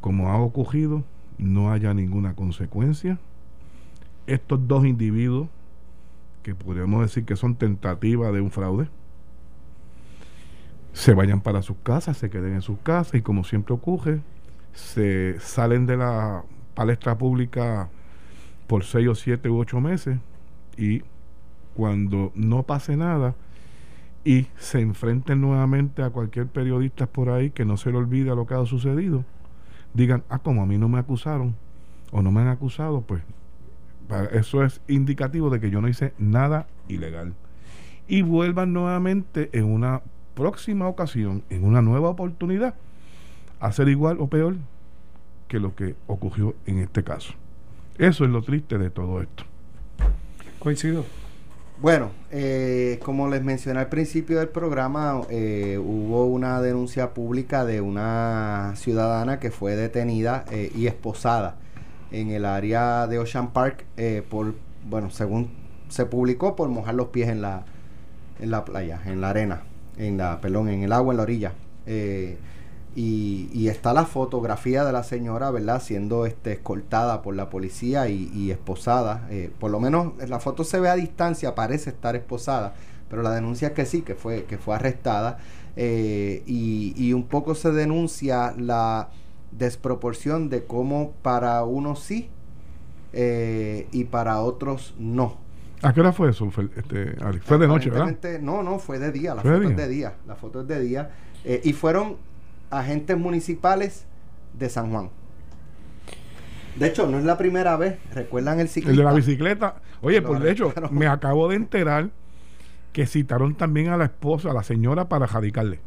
como 0.00 0.30
ha 0.30 0.38
ocurrido, 0.38 1.04
no 1.36 1.70
haya 1.72 1.94
ninguna 1.94 2.34
consecuencia. 2.34 3.18
Estos 4.26 4.66
dos 4.66 4.84
individuos, 4.84 5.48
que 6.42 6.54
podríamos 6.54 7.02
decir 7.02 7.24
que 7.24 7.36
son 7.36 7.56
tentativas 7.56 8.32
de 8.32 8.40
un 8.40 8.50
fraude, 8.50 8.88
se 10.92 11.14
vayan 11.14 11.40
para 11.40 11.62
sus 11.62 11.76
casas, 11.82 12.16
se 12.16 12.30
queden 12.30 12.54
en 12.54 12.62
sus 12.62 12.78
casas 12.80 13.14
y 13.14 13.22
como 13.22 13.44
siempre 13.44 13.74
ocurre, 13.74 14.20
se 14.72 15.38
salen 15.40 15.86
de 15.86 15.96
la 15.96 16.44
palestra 16.74 17.16
pública 17.16 17.88
por 18.66 18.84
seis 18.84 19.08
o 19.08 19.14
siete 19.14 19.48
u 19.48 19.58
ocho 19.58 19.80
meses 19.80 20.18
y 20.76 21.02
cuando 21.74 22.32
no 22.34 22.64
pase 22.64 22.96
nada 22.96 23.34
y 24.24 24.46
se 24.58 24.80
enfrenten 24.80 25.40
nuevamente 25.40 26.02
a 26.02 26.10
cualquier 26.10 26.46
periodista 26.46 27.06
por 27.06 27.30
ahí 27.30 27.50
que 27.50 27.64
no 27.64 27.76
se 27.76 27.90
le 27.90 27.98
olvide 27.98 28.34
lo 28.34 28.46
que 28.46 28.54
ha 28.54 28.64
sucedido, 28.66 29.24
digan, 29.94 30.24
ah, 30.28 30.38
como 30.38 30.62
a 30.62 30.66
mí 30.66 30.78
no 30.78 30.88
me 30.88 30.98
acusaron 30.98 31.56
o 32.10 32.22
no 32.22 32.30
me 32.30 32.40
han 32.40 32.48
acusado, 32.48 33.00
pues 33.02 33.22
eso 34.32 34.64
es 34.64 34.80
indicativo 34.88 35.50
de 35.50 35.60
que 35.60 35.70
yo 35.70 35.80
no 35.80 35.88
hice 35.88 36.12
nada 36.18 36.66
ilegal. 36.88 37.34
Y 38.06 38.22
vuelvan 38.22 38.72
nuevamente 38.72 39.50
en 39.52 39.64
una 39.64 40.00
próxima 40.34 40.88
ocasión, 40.88 41.42
en 41.50 41.64
una 41.64 41.82
nueva 41.82 42.08
oportunidad, 42.08 42.74
a 43.60 43.66
hacer 43.66 43.88
igual 43.88 44.18
o 44.20 44.28
peor 44.28 44.56
que 45.46 45.60
lo 45.60 45.74
que 45.74 45.94
ocurrió 46.06 46.54
en 46.66 46.78
este 46.78 47.04
caso. 47.04 47.34
Eso 47.98 48.24
es 48.24 48.30
lo 48.30 48.42
triste 48.42 48.78
de 48.78 48.90
todo 48.90 49.20
esto. 49.20 49.44
Coincido. 50.58 51.04
Bueno, 51.80 52.10
eh, 52.32 52.98
como 53.04 53.28
les 53.28 53.44
mencioné 53.44 53.78
al 53.78 53.88
principio 53.88 54.40
del 54.40 54.48
programa, 54.48 55.20
eh, 55.30 55.78
hubo 55.80 56.26
una 56.26 56.60
denuncia 56.60 57.14
pública 57.14 57.64
de 57.64 57.80
una 57.80 58.72
ciudadana 58.74 59.38
que 59.38 59.52
fue 59.52 59.76
detenida 59.76 60.44
eh, 60.50 60.72
y 60.74 60.88
esposada 60.88 61.54
en 62.10 62.30
el 62.30 62.46
área 62.46 63.06
de 63.06 63.20
Ocean 63.20 63.52
Park 63.52 63.84
por, 64.28 64.54
bueno, 64.88 65.10
según 65.10 65.50
se 65.88 66.04
publicó, 66.04 66.56
por 66.56 66.68
mojar 66.68 66.96
los 66.96 67.08
pies 67.08 67.28
en 67.28 67.42
la, 67.42 67.64
en 68.40 68.50
la 68.50 68.64
playa, 68.64 69.00
en 69.06 69.20
la 69.20 69.30
arena, 69.30 69.62
en 69.98 70.16
la, 70.16 70.40
perdón, 70.40 70.70
en 70.70 70.82
el 70.82 70.92
agua, 70.92 71.12
en 71.12 71.16
la 71.16 71.22
orilla. 71.22 71.52
Y, 73.00 73.68
está 73.68 73.92
la 73.92 74.06
fotografía 74.06 74.84
de 74.84 74.90
la 74.90 75.04
señora, 75.04 75.52
¿verdad? 75.52 75.80
Siendo 75.80 76.26
este, 76.26 76.54
escoltada 76.54 77.22
por 77.22 77.36
la 77.36 77.48
policía 77.48 78.08
y, 78.08 78.50
esposada. 78.50 79.28
Eh, 79.30 79.52
por 79.60 79.70
lo 79.70 79.78
menos 79.78 80.14
la 80.28 80.40
foto 80.40 80.64
se 80.64 80.80
ve 80.80 80.88
a 80.88 80.96
distancia, 80.96 81.54
parece 81.54 81.90
estar 81.90 82.16
esposada, 82.16 82.74
pero 83.08 83.22
la 83.22 83.30
denuncia 83.30 83.68
es 83.68 83.74
que 83.74 83.86
sí, 83.86 84.02
que 84.02 84.16
fue, 84.16 84.46
que 84.46 84.58
fue 84.58 84.74
arrestada. 84.74 85.38
Eh, 85.76 86.42
y, 86.44 87.12
un 87.12 87.22
poco 87.28 87.54
se 87.54 87.70
denuncia 87.70 88.52
la 88.58 89.10
desproporción 89.52 90.48
de 90.48 90.64
cómo 90.64 91.12
para 91.22 91.62
unos 91.62 92.00
sí 92.00 92.28
eh, 93.12 93.86
y 93.92 94.04
para 94.06 94.40
otros 94.40 94.96
no. 94.98 95.36
¿A 95.82 95.92
qué 95.92 96.00
hora 96.00 96.12
fue 96.12 96.30
eso, 96.30 96.50
este, 96.74 97.14
Fue 97.44 97.58
de 97.58 97.68
noche, 97.68 97.90
¿verdad? 97.90 98.40
No, 98.40 98.64
no, 98.64 98.80
fue 98.80 98.98
de 98.98 99.12
día. 99.12 99.36
La 99.36 99.42
foto 99.42 99.62
es 99.62 99.76
de 99.76 99.88
día. 99.88 100.14
La 100.26 100.34
foto 100.34 100.62
es 100.62 100.66
de 100.66 100.80
día. 100.80 101.10
y 101.62 101.72
fueron 101.72 102.16
agentes 102.70 103.16
municipales 103.16 104.06
de 104.54 104.68
San 104.68 104.90
Juan. 104.90 105.10
De 106.76 106.86
hecho, 106.86 107.06
no 107.08 107.18
es 107.18 107.24
la 107.24 107.36
primera 107.36 107.76
vez. 107.76 107.98
¿Recuerdan 108.14 108.60
el 108.60 108.68
ciclista? 108.68 108.90
El 108.90 108.96
de 108.98 109.04
la 109.04 109.12
bicicleta. 109.12 109.76
Oye, 110.00 110.22
por 110.22 110.38
de 110.40 110.52
hecho, 110.52 110.72
me 110.90 111.06
acabo 111.06 111.48
de 111.48 111.56
enterar 111.56 112.10
que 112.92 113.06
citaron 113.06 113.54
también 113.54 113.88
a 113.88 113.96
la 113.96 114.04
esposa, 114.04 114.50
a 114.50 114.54
la 114.54 114.62
señora, 114.62 115.08
para 115.08 115.26
radicarle. 115.26 115.80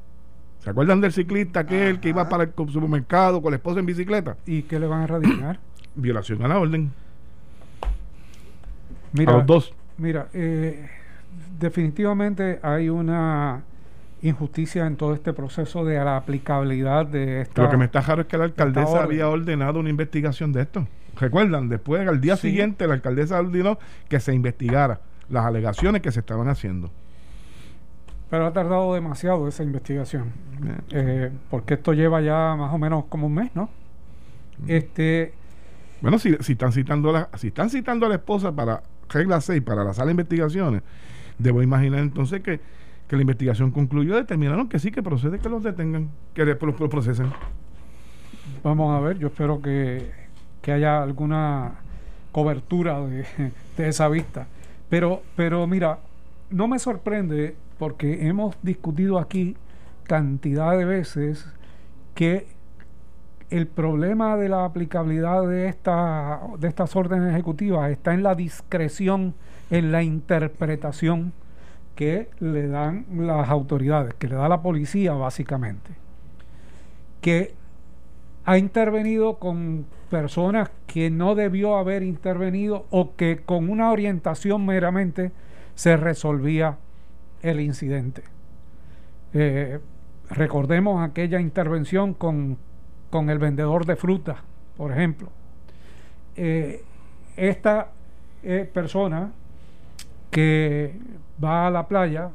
¿Se 0.59 0.69
acuerdan 0.69 1.01
del 1.01 1.11
ciclista 1.11 1.61
aquel 1.61 1.99
que 1.99 2.09
iba 2.09 2.29
para 2.29 2.43
el 2.43 2.53
supermercado 2.53 3.41
con 3.41 3.51
la 3.51 3.57
esposa 3.57 3.79
en 3.79 3.85
bicicleta? 3.85 4.37
¿Y 4.45 4.63
qué 4.63 4.79
le 4.79 4.85
van 4.85 5.01
a 5.01 5.07
radicar? 5.07 5.59
Violación 5.95 6.43
a 6.43 6.47
la 6.47 6.59
orden. 6.59 6.91
Mira, 9.13 9.33
a 9.33 9.37
los 9.37 9.45
dos. 9.45 9.73
Mira, 9.97 10.27
eh, 10.33 10.87
definitivamente 11.57 12.59
hay 12.61 12.89
una 12.89 13.63
injusticia 14.21 14.85
en 14.85 14.97
todo 14.97 15.13
este 15.13 15.33
proceso 15.33 15.83
de 15.83 15.95
la 16.03 16.17
aplicabilidad 16.17 17.05
de 17.05 17.41
esta. 17.41 17.63
Lo 17.63 17.69
que 17.69 17.77
me 17.77 17.85
está 17.85 18.01
raro 18.01 18.21
es 18.21 18.27
que 18.27 18.37
la 18.37 18.45
alcaldesa 18.45 19.03
había 19.03 19.27
ordenado 19.27 19.79
una 19.79 19.89
investigación 19.89 20.51
de 20.51 20.61
esto. 20.61 20.87
¿Recuerdan? 21.19 21.69
Después, 21.69 22.07
al 22.07 22.21
día 22.21 22.37
siguiente, 22.37 22.87
la 22.87 22.93
alcaldesa 22.93 23.39
ordenó 23.39 23.77
que 24.07 24.19
se 24.19 24.33
investigara 24.33 25.01
las 25.29 25.45
alegaciones 25.45 26.01
que 26.01 26.11
se 26.11 26.19
estaban 26.19 26.47
haciendo. 26.47 26.91
Pero 28.29 28.47
ha 28.47 28.53
tardado 28.53 28.93
demasiado 28.93 29.47
esa 29.47 29.63
investigación. 29.63 30.31
Eh, 30.91 31.31
porque 31.49 31.73
esto 31.73 31.93
lleva 31.93 32.21
ya 32.21 32.55
más 32.55 32.73
o 32.73 32.77
menos 32.77 33.05
como 33.05 33.27
un 33.27 33.33
mes, 33.33 33.51
¿no? 33.55 33.69
Este. 34.67 35.33
Bueno, 36.01 36.17
si, 36.17 36.35
si 36.39 36.53
están 36.53 36.71
citando 36.71 37.09
a 37.09 37.13
la, 37.13 37.29
si 37.37 37.47
están 37.47 37.69
citando 37.69 38.05
a 38.05 38.09
la 38.09 38.15
esposa 38.15 38.51
para 38.51 38.83
regla 39.09 39.41
6, 39.41 39.61
para 39.63 39.83
la 39.83 39.93
sala 39.93 40.07
de 40.07 40.11
investigaciones, 40.11 40.81
debo 41.37 41.61
imaginar 41.61 41.99
entonces 41.99 42.41
que, 42.41 42.59
que 43.11 43.17
la 43.17 43.23
investigación 43.23 43.71
concluyó, 43.71 44.15
determinaron 44.15 44.69
que 44.69 44.79
sí, 44.79 44.89
que 44.89 45.03
procede 45.03 45.39
que 45.39 45.49
los 45.49 45.61
detengan, 45.61 46.09
que 46.33 46.45
después 46.45 46.79
los 46.79 46.89
procesen. 46.89 47.29
Vamos 48.63 48.95
a 48.95 49.01
ver, 49.01 49.19
yo 49.19 49.27
espero 49.27 49.61
que, 49.61 50.09
que 50.61 50.71
haya 50.71 51.03
alguna 51.03 51.73
cobertura 52.31 53.01
de, 53.01 53.25
de, 53.75 53.89
esa 53.89 54.07
vista. 54.07 54.47
Pero, 54.87 55.23
pero 55.35 55.67
mira, 55.67 55.99
no 56.51 56.69
me 56.69 56.79
sorprende 56.79 57.57
porque 57.77 58.29
hemos 58.29 58.55
discutido 58.61 59.19
aquí 59.19 59.57
cantidad 60.03 60.77
de 60.77 60.85
veces 60.85 61.45
que 62.15 62.47
el 63.49 63.67
problema 63.67 64.37
de 64.37 64.47
la 64.47 64.63
aplicabilidad 64.63 65.45
de, 65.49 65.67
esta, 65.67 66.39
de 66.57 66.69
estas 66.69 66.95
órdenes 66.95 67.33
ejecutivas 67.33 67.91
está 67.91 68.13
en 68.13 68.23
la 68.23 68.35
discreción, 68.35 69.35
en 69.69 69.91
la 69.91 70.01
interpretación 70.01 71.33
que 72.01 72.29
le 72.39 72.67
dan 72.67 73.05
las 73.15 73.47
autoridades, 73.49 74.15
que 74.15 74.27
le 74.27 74.33
da 74.33 74.49
la 74.49 74.63
policía 74.63 75.13
básicamente, 75.13 75.91
que 77.21 77.53
ha 78.43 78.57
intervenido 78.57 79.37
con 79.37 79.85
personas 80.09 80.71
que 80.87 81.11
no 81.11 81.35
debió 81.35 81.77
haber 81.77 82.01
intervenido 82.01 82.87
o 82.89 83.15
que 83.15 83.43
con 83.45 83.69
una 83.69 83.91
orientación 83.91 84.65
meramente 84.65 85.31
se 85.75 85.95
resolvía 85.95 86.79
el 87.43 87.59
incidente. 87.59 88.23
Eh, 89.35 89.77
recordemos 90.27 91.07
aquella 91.07 91.39
intervención 91.39 92.15
con, 92.15 92.57
con, 93.11 93.29
el 93.29 93.37
vendedor 93.37 93.85
de 93.85 93.95
fruta, 93.95 94.37
por 94.75 94.91
ejemplo. 94.91 95.29
Eh, 96.35 96.83
esta 97.37 97.91
eh, 98.41 98.67
persona 98.73 99.33
que 100.31 100.97
va 101.43 101.67
a 101.67 101.71
la 101.71 101.87
playa, 101.87 102.29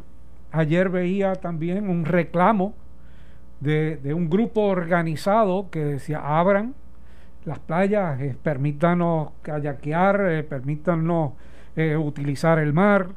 ayer 0.52 0.88
veía 0.88 1.34
también 1.34 1.88
un 1.88 2.04
reclamo 2.04 2.74
de, 3.60 3.98
un 4.14 4.30
grupo 4.30 4.62
organizado 4.62 5.70
que 5.70 5.84
decía, 5.84 6.20
abran 6.38 6.74
las 7.44 7.58
playas, 7.58 8.20
permítanos 8.42 9.30
kayakear, 9.42 10.44
permítanos 10.48 11.32
utilizar 11.98 12.58
el 12.58 12.72
mar, 12.72 13.08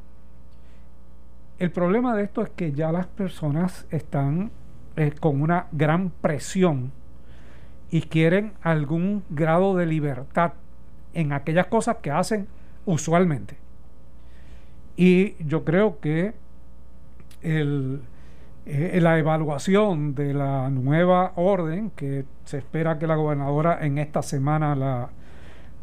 el 1.60 1.70
problema 1.70 2.16
de 2.16 2.22
esto 2.22 2.40
es 2.40 2.48
que 2.48 2.72
ya 2.72 2.90
las 2.90 3.06
personas 3.06 3.86
están 3.90 4.50
eh, 4.96 5.12
con 5.20 5.42
una 5.42 5.66
gran 5.72 6.08
presión 6.08 6.90
y 7.90 8.00
quieren 8.00 8.54
algún 8.62 9.24
grado 9.28 9.76
de 9.76 9.84
libertad 9.84 10.54
en 11.12 11.34
aquellas 11.34 11.66
cosas 11.66 11.98
que 12.00 12.10
hacen 12.10 12.48
usualmente. 12.86 13.58
Y 15.00 15.34
yo 15.42 15.64
creo 15.64 15.98
que 15.98 16.34
el, 17.40 18.02
eh, 18.66 18.98
la 19.00 19.18
evaluación 19.18 20.14
de 20.14 20.34
la 20.34 20.68
nueva 20.68 21.32
orden, 21.36 21.88
que 21.96 22.26
se 22.44 22.58
espera 22.58 22.98
que 22.98 23.06
la 23.06 23.16
gobernadora 23.16 23.78
en 23.80 23.96
esta 23.96 24.20
semana 24.20 24.74
la, 24.74 25.08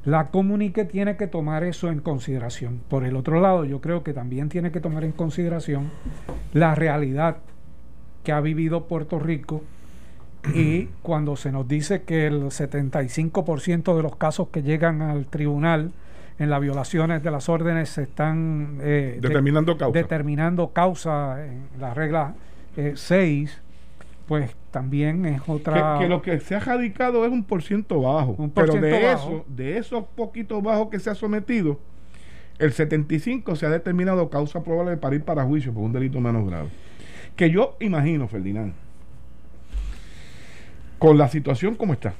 la 0.06 0.28
comunique 0.28 0.86
tiene 0.86 1.18
que 1.18 1.26
tomar 1.26 1.64
eso 1.64 1.90
en 1.90 2.00
consideración. 2.00 2.80
Por 2.90 3.06
el 3.06 3.16
otro 3.16 3.42
lado, 3.42 3.66
yo 3.66 3.82
creo 3.82 4.04
que 4.04 4.14
también 4.14 4.50
tiene 4.50 4.72
que 4.72 4.82
tomar 4.82 5.04
en 5.04 5.14
consideración 5.14 5.90
la 6.54 6.76
realidad 6.76 7.38
que 8.24 8.34
ha 8.34 8.40
vivido 8.40 8.86
Puerto 8.86 9.18
Rico 9.18 9.64
y 10.54 10.90
cuando 11.02 11.38
se 11.38 11.52
nos 11.52 11.68
dice 11.68 12.04
que 12.04 12.28
el 12.28 12.44
75% 12.44 13.96
de 13.96 14.04
los 14.04 14.16
casos 14.16 14.50
que 14.50 14.62
llegan 14.62 15.02
al 15.02 15.26
tribunal 15.26 15.92
en 16.39 16.50
las 16.50 16.62
violaciones 16.62 17.23
de 17.23 17.32
las 17.32 17.50
órdenes 17.50 17.89
se 17.89 18.04
están 18.04 18.80
eh, 18.82 19.17
determinando, 19.21 19.78
causa. 19.78 19.97
determinando 19.97 20.71
causa 20.71 21.43
en 21.45 21.67
la 21.80 21.93
regla 21.93 22.36
6, 22.76 23.50
eh, 23.50 23.62
pues 24.28 24.56
también 24.71 25.26
es 25.26 25.41
otra... 25.47 25.97
Que, 26.00 26.08
lo 26.08 26.21
que 26.21 26.39
se 26.39 26.56
ha 26.56 26.60
radicado 26.60 27.26
es 27.26 27.32
un 27.32 27.43
por 27.43 27.63
ciento 27.63 28.02
bajo. 28.02 28.38
pero 28.54 28.73
de 28.73 29.12
eso, 29.12 29.45
de 29.47 29.78
esos 29.78 30.04
poquitos 30.15 30.62
bajos 30.62 30.89
que 30.89 31.00
se 31.00 31.10
ha 31.10 31.15
sometido, 31.15 31.80
el 32.60 32.71
75 32.71 33.56
se 33.56 33.65
ha 33.65 33.69
determinado 33.69 34.30
causa 34.30 34.63
probable 34.63 34.97
para 34.97 35.15
ir 35.15 35.23
para 35.23 35.43
juicio 35.43 35.73
por 35.73 35.84
un 35.84 35.93
delito 35.93 36.19
menos 36.19 36.47
grave. 36.47 36.69
Que 37.36 37.50
yo 37.50 37.78
imagino, 37.80 38.28
Ferdinand, 38.28 38.73
con 41.00 41.17
la 41.17 41.28
situación 41.28 41.76
como 41.76 41.93
está, 41.93 42.13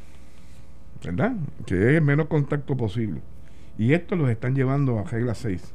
¿verdad? 1.03 1.34
Que 1.65 1.75
es 1.75 1.95
el 1.97 2.01
menos 2.01 2.27
contacto 2.27 2.75
posible. 2.77 3.21
Y 3.78 3.94
esto 3.94 4.16
los 4.16 4.30
están 4.30 4.56
llevando 4.56 5.00
a 5.00 5.04
regla 5.04 5.36
6. 5.36 5.74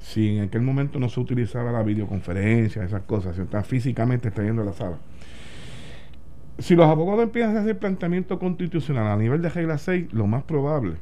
Si 0.00 0.36
en 0.36 0.44
aquel 0.44 0.62
momento 0.62 0.98
no 0.98 1.08
se 1.08 1.20
utilizaba 1.20 1.70
la 1.70 1.82
videoconferencia, 1.82 2.84
esas 2.84 3.02
cosas, 3.02 3.36
se 3.36 3.42
está 3.42 3.62
físicamente 3.62 4.30
trayendo 4.30 4.62
a 4.62 4.64
la 4.64 4.72
sala 4.72 4.98
si 6.58 6.76
los 6.76 6.86
abogados 6.86 7.24
empiezan 7.24 7.56
a 7.56 7.60
hacer 7.60 7.78
planteamiento 7.78 8.38
constitucional 8.38 9.06
a 9.06 9.16
nivel 9.16 9.42
de 9.42 9.48
regla 9.48 9.78
6, 9.78 10.12
lo 10.12 10.26
más 10.26 10.44
probable, 10.44 10.96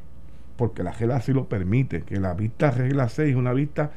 porque 0.56 0.82
la 0.82 0.92
regla 0.92 1.20
sí 1.20 1.32
lo 1.32 1.48
permite, 1.48 2.02
que 2.02 2.20
la 2.20 2.34
vista 2.34 2.70
regla 2.70 3.08
6 3.08 3.30
es 3.30 3.36
una 3.36 3.52
vista 3.52 3.92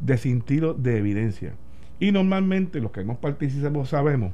de 0.00 0.16
sentido 0.16 0.74
de 0.74 0.98
evidencia. 0.98 1.54
Y 2.00 2.12
normalmente 2.12 2.80
los 2.80 2.90
que 2.90 3.00
hemos 3.00 3.18
participado 3.18 3.84
sabemos 3.84 4.32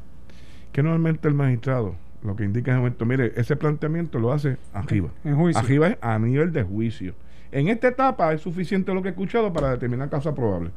que 0.73 0.83
normalmente 0.83 1.29
el 1.29 1.35
magistrado 1.35 1.97
lo 2.25 2.35
que 2.35 2.45
indica 2.45 2.71
en 2.71 2.77
el 2.77 2.81
momento, 2.81 3.05
mire, 3.05 3.33
ese 3.37 3.55
planteamiento 3.55 4.19
lo 4.19 4.33
hace 4.33 4.57
arriba. 4.73 5.11
En 5.25 5.37
juicio. 5.37 5.61
Arriba 5.61 5.89
es 5.89 5.99
a 6.01 6.19
nivel 6.19 6.53
de 6.53 6.63
juicio. 6.63 7.15
En 7.53 7.69
esta 7.69 7.89
etapa 7.89 8.33
es 8.33 8.41
suficiente 8.41 8.93
lo 8.95 9.03
que 9.03 9.09
he 9.09 9.11
escuchado 9.11 9.53
para 9.53 9.71
determinar 9.71 10.09
causa 10.09 10.35
probable. 10.35 10.71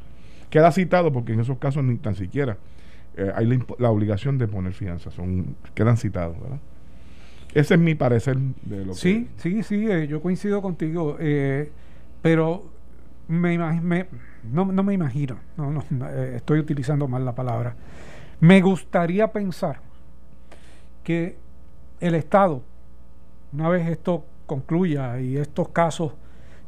Queda 0.50 0.70
citado 0.70 1.10
porque 1.10 1.32
en 1.32 1.40
esos 1.40 1.58
casos 1.58 1.82
ni 1.82 1.96
tan 1.96 2.14
siquiera 2.14 2.58
eh, 3.16 3.32
hay 3.34 3.46
la, 3.78 3.90
obligación 3.90 4.38
de 4.38 4.46
poner 4.46 4.74
fianza, 4.74 5.10
son 5.10 5.56
quedan 5.74 5.96
citados, 5.96 6.38
¿verdad? 6.40 6.60
Ese 7.54 7.74
es 7.74 7.80
mi 7.80 7.94
parecer 7.94 8.36
de 8.36 8.84
lo 8.84 8.92
sí, 8.94 9.28
que... 9.36 9.42
Sí, 9.42 9.62
sí, 9.62 9.90
eh, 9.90 10.06
yo 10.06 10.20
coincido 10.20 10.60
contigo, 10.60 11.16
eh, 11.18 11.72
pero 12.20 12.62
me, 13.26 13.58
me 13.80 14.06
no, 14.52 14.66
no, 14.66 14.82
me 14.82 14.92
imagino, 14.92 15.38
no, 15.56 15.72
no, 15.72 16.08
estoy 16.08 16.60
utilizando 16.60 17.08
mal 17.08 17.24
la 17.24 17.34
palabra. 17.34 17.74
Me 18.40 18.60
gustaría 18.60 19.32
pensar 19.32 19.87
que 21.08 21.38
el 22.00 22.14
Estado, 22.14 22.60
una 23.54 23.70
vez 23.70 23.88
esto 23.88 24.26
concluya 24.44 25.18
y 25.18 25.38
estos 25.38 25.70
casos 25.70 26.12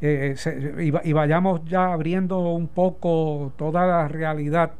y, 0.00 0.06
y, 0.06 1.12
vayamos 1.12 1.62
ya 1.66 1.92
abriendo 1.92 2.38
un 2.54 2.68
poco 2.68 3.52
toda 3.58 3.86
la 3.86 4.08
realidad 4.08 4.72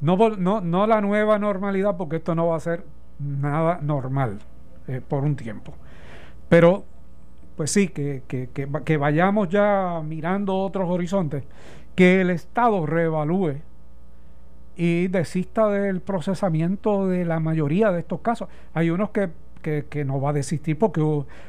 no, 0.00 0.16
no, 0.16 0.60
no 0.60 0.86
la 0.86 1.00
nueva 1.00 1.40
normalidad, 1.40 1.96
porque 1.96 2.16
esto 2.16 2.36
no 2.36 2.46
va 2.46 2.56
a 2.58 2.60
ser 2.60 2.84
nada 3.18 3.80
normal 3.82 4.38
eh, 4.86 5.00
por 5.00 5.24
un 5.24 5.34
tiempo. 5.34 5.74
Pero, 6.48 6.84
pues 7.56 7.72
sí, 7.72 7.88
que, 7.88 8.22
que, 8.28 8.48
que, 8.48 8.96
vayamos 8.96 9.48
ya 9.48 10.00
mirando 10.04 10.58
otros 10.58 10.88
horizontes, 10.88 11.42
que 11.96 12.20
el 12.20 12.30
Estado 12.30 12.86
reevalúe 12.86 13.62
y 14.76 15.08
desista 15.08 15.68
del 15.68 16.00
procesamiento 16.00 17.06
de 17.06 17.24
la 17.24 17.40
mayoría 17.40 17.92
de 17.92 18.00
estos 18.00 18.20
casos. 18.20 18.48
Hay 18.74 18.90
unos 18.90 19.10
que, 19.10 19.30
que, 19.62 20.04
no 20.04 20.20
va 20.20 20.30
a 20.30 20.32
desistir 20.32 20.78
porque 20.78 21.02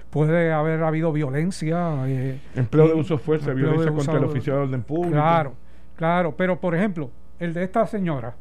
puede 0.09 0.51
haber 0.51 0.83
habido 0.83 1.11
violencia. 1.11 2.05
Eh, 2.07 2.39
empleo 2.55 2.87
de 2.87 2.93
uso 2.93 3.15
de 3.15 3.23
fuerza, 3.23 3.53
violencia 3.53 3.91
contra 3.91 4.17
el 4.17 4.25
oficial 4.25 4.57
de 4.57 4.61
orden 4.63 4.83
público. 4.83 5.13
Claro, 5.13 5.53
claro, 5.95 6.35
pero 6.35 6.59
por 6.59 6.75
ejemplo, 6.75 7.09
el 7.39 7.53
de 7.53 7.63
esta 7.63 7.87
señora, 7.87 8.35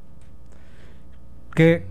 que, 1.54 1.84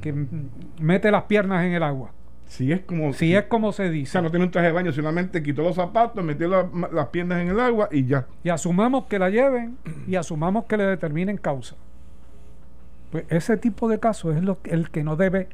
mete 0.80 1.12
las 1.12 1.24
piernas 1.24 1.66
en 1.66 1.74
el 1.74 1.84
agua. 1.84 2.12
Si 2.46 2.70
es 2.70 2.82
como 2.82 3.14
si, 3.14 3.34
es 3.34 3.46
como 3.46 3.72
se 3.72 3.90
dice. 3.90 4.10
O 4.10 4.12
sea, 4.12 4.22
no 4.22 4.30
tiene 4.30 4.44
un 4.44 4.52
traje 4.52 4.68
de 4.68 4.74
baño, 4.74 4.92
solamente 4.92 5.42
quitó 5.42 5.62
los 5.62 5.76
zapatos, 5.76 6.22
metió 6.22 6.50
las 6.50 7.08
piernas 7.08 7.42
en 7.42 7.48
el 7.48 7.60
agua 7.60 7.88
y 7.90 8.06
ya. 8.06 8.28
Y 8.44 8.50
asumamos 8.50 9.06
que 9.06 9.18
la 9.18 9.30
lleven 9.30 9.78
y 10.06 10.16
asumamos 10.16 10.66
que 10.66 10.76
le 10.76 10.84
determinen 10.84 11.38
causa. 11.38 11.78
Pues 13.12 13.26
ese 13.30 13.58
tipo 13.58 13.90
de 13.90 14.00
casos 14.00 14.36
es 14.36 14.44
el 14.72 14.90
que 14.90 15.04
no 15.04 15.16
debe 15.16 15.50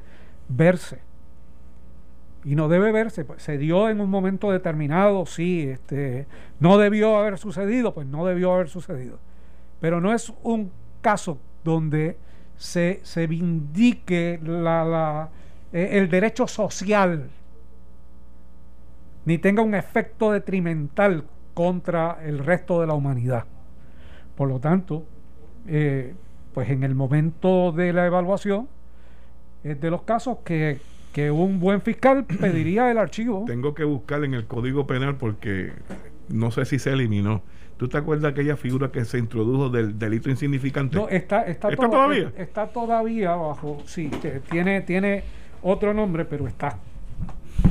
verse. 0.48 1.00
Y 2.44 2.56
no 2.56 2.70
debe 2.70 2.92
verse, 2.92 3.26
pues 3.26 3.44
se 3.44 3.58
dio 3.58 3.90
en 3.90 4.00
un 4.00 4.10
momento 4.10 4.52
determinado, 4.52 5.26
sí, 5.26 5.68
este, 5.68 6.28
no 6.60 6.78
debió 6.78 7.18
haber 7.18 7.38
sucedido, 7.38 7.94
pues 7.94 8.08
no 8.08 8.26
debió 8.26 8.54
haber 8.54 8.70
sucedido. 8.70 9.20
Pero 9.82 10.00
no 10.00 10.14
es 10.14 10.32
un 10.44 10.72
caso 11.02 11.40
donde 11.64 12.18
se, 12.56 13.02
se 13.04 13.28
vindique 13.28 14.40
la, 14.42 15.30
eh, 15.74 15.90
el 15.94 16.10
derecho 16.10 16.48
social, 16.48 17.30
ni 19.26 19.38
tenga 19.40 19.62
un 19.62 19.76
efecto 19.76 20.32
detrimental 20.32 21.26
contra 21.54 22.20
el 22.24 22.40
resto 22.40 22.80
de 22.80 22.88
la 22.88 22.94
humanidad. 22.94 23.46
Por 24.36 24.48
lo 24.48 24.60
tanto, 24.60 25.04
eh, 25.68 26.16
pues 26.58 26.72
en 26.72 26.82
el 26.82 26.96
momento 26.96 27.72
de 27.72 27.94
la 27.94 28.08
evaluación, 28.08 28.68
es 29.64 29.80
de 29.80 29.92
los 29.92 30.02
casos 30.02 30.40
que, 30.44 30.80
que 31.14 31.30
un 31.30 31.60
buen 31.60 31.82
fiscal 31.82 32.26
pediría 32.42 32.90
el 32.90 32.98
archivo. 32.98 33.46
Tengo 33.46 33.76
que 33.76 33.84
buscar 33.84 34.24
en 34.24 34.34
el 34.34 34.48
Código 34.48 34.88
Penal 34.88 35.18
porque 35.18 35.72
no 36.30 36.50
sé 36.50 36.66
si 36.66 36.80
se 36.80 36.94
eliminó. 36.94 37.44
¿Tú 37.78 37.88
te 37.88 38.00
acuerdas 38.00 38.24
de 38.24 38.30
aquella 38.30 38.58
figura 38.58 38.92
que 38.92 39.06
se 39.06 39.20
introdujo 39.20 39.70
del 39.70 40.00
delito 40.00 40.32
insignificante? 40.32 40.98
No, 40.98 41.08
está, 41.10 41.44
está, 41.44 41.70
¿Está 41.70 41.90
todavía? 41.90 42.32
Está 42.36 42.66
todavía 42.66 43.36
bajo, 43.36 43.84
sí, 43.86 44.10
tiene, 44.50 44.82
tiene 44.82 45.26
otro 45.62 45.94
nombre, 45.94 46.26
pero 46.26 46.48
está. 46.48 46.80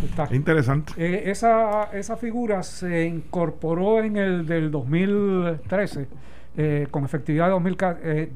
está. 0.04 0.32
Interesante. 0.32 0.92
Eh, 0.96 1.28
esa, 1.28 1.90
esa 1.92 2.16
figura 2.16 2.62
se 2.62 3.04
incorporó 3.04 4.00
en 4.00 4.16
el 4.16 4.46
del 4.46 4.70
2013 4.70 6.06
eh, 6.56 6.86
con 6.88 7.04
efectividad 7.04 7.50
2000, 7.50 7.76
eh, 8.04 8.30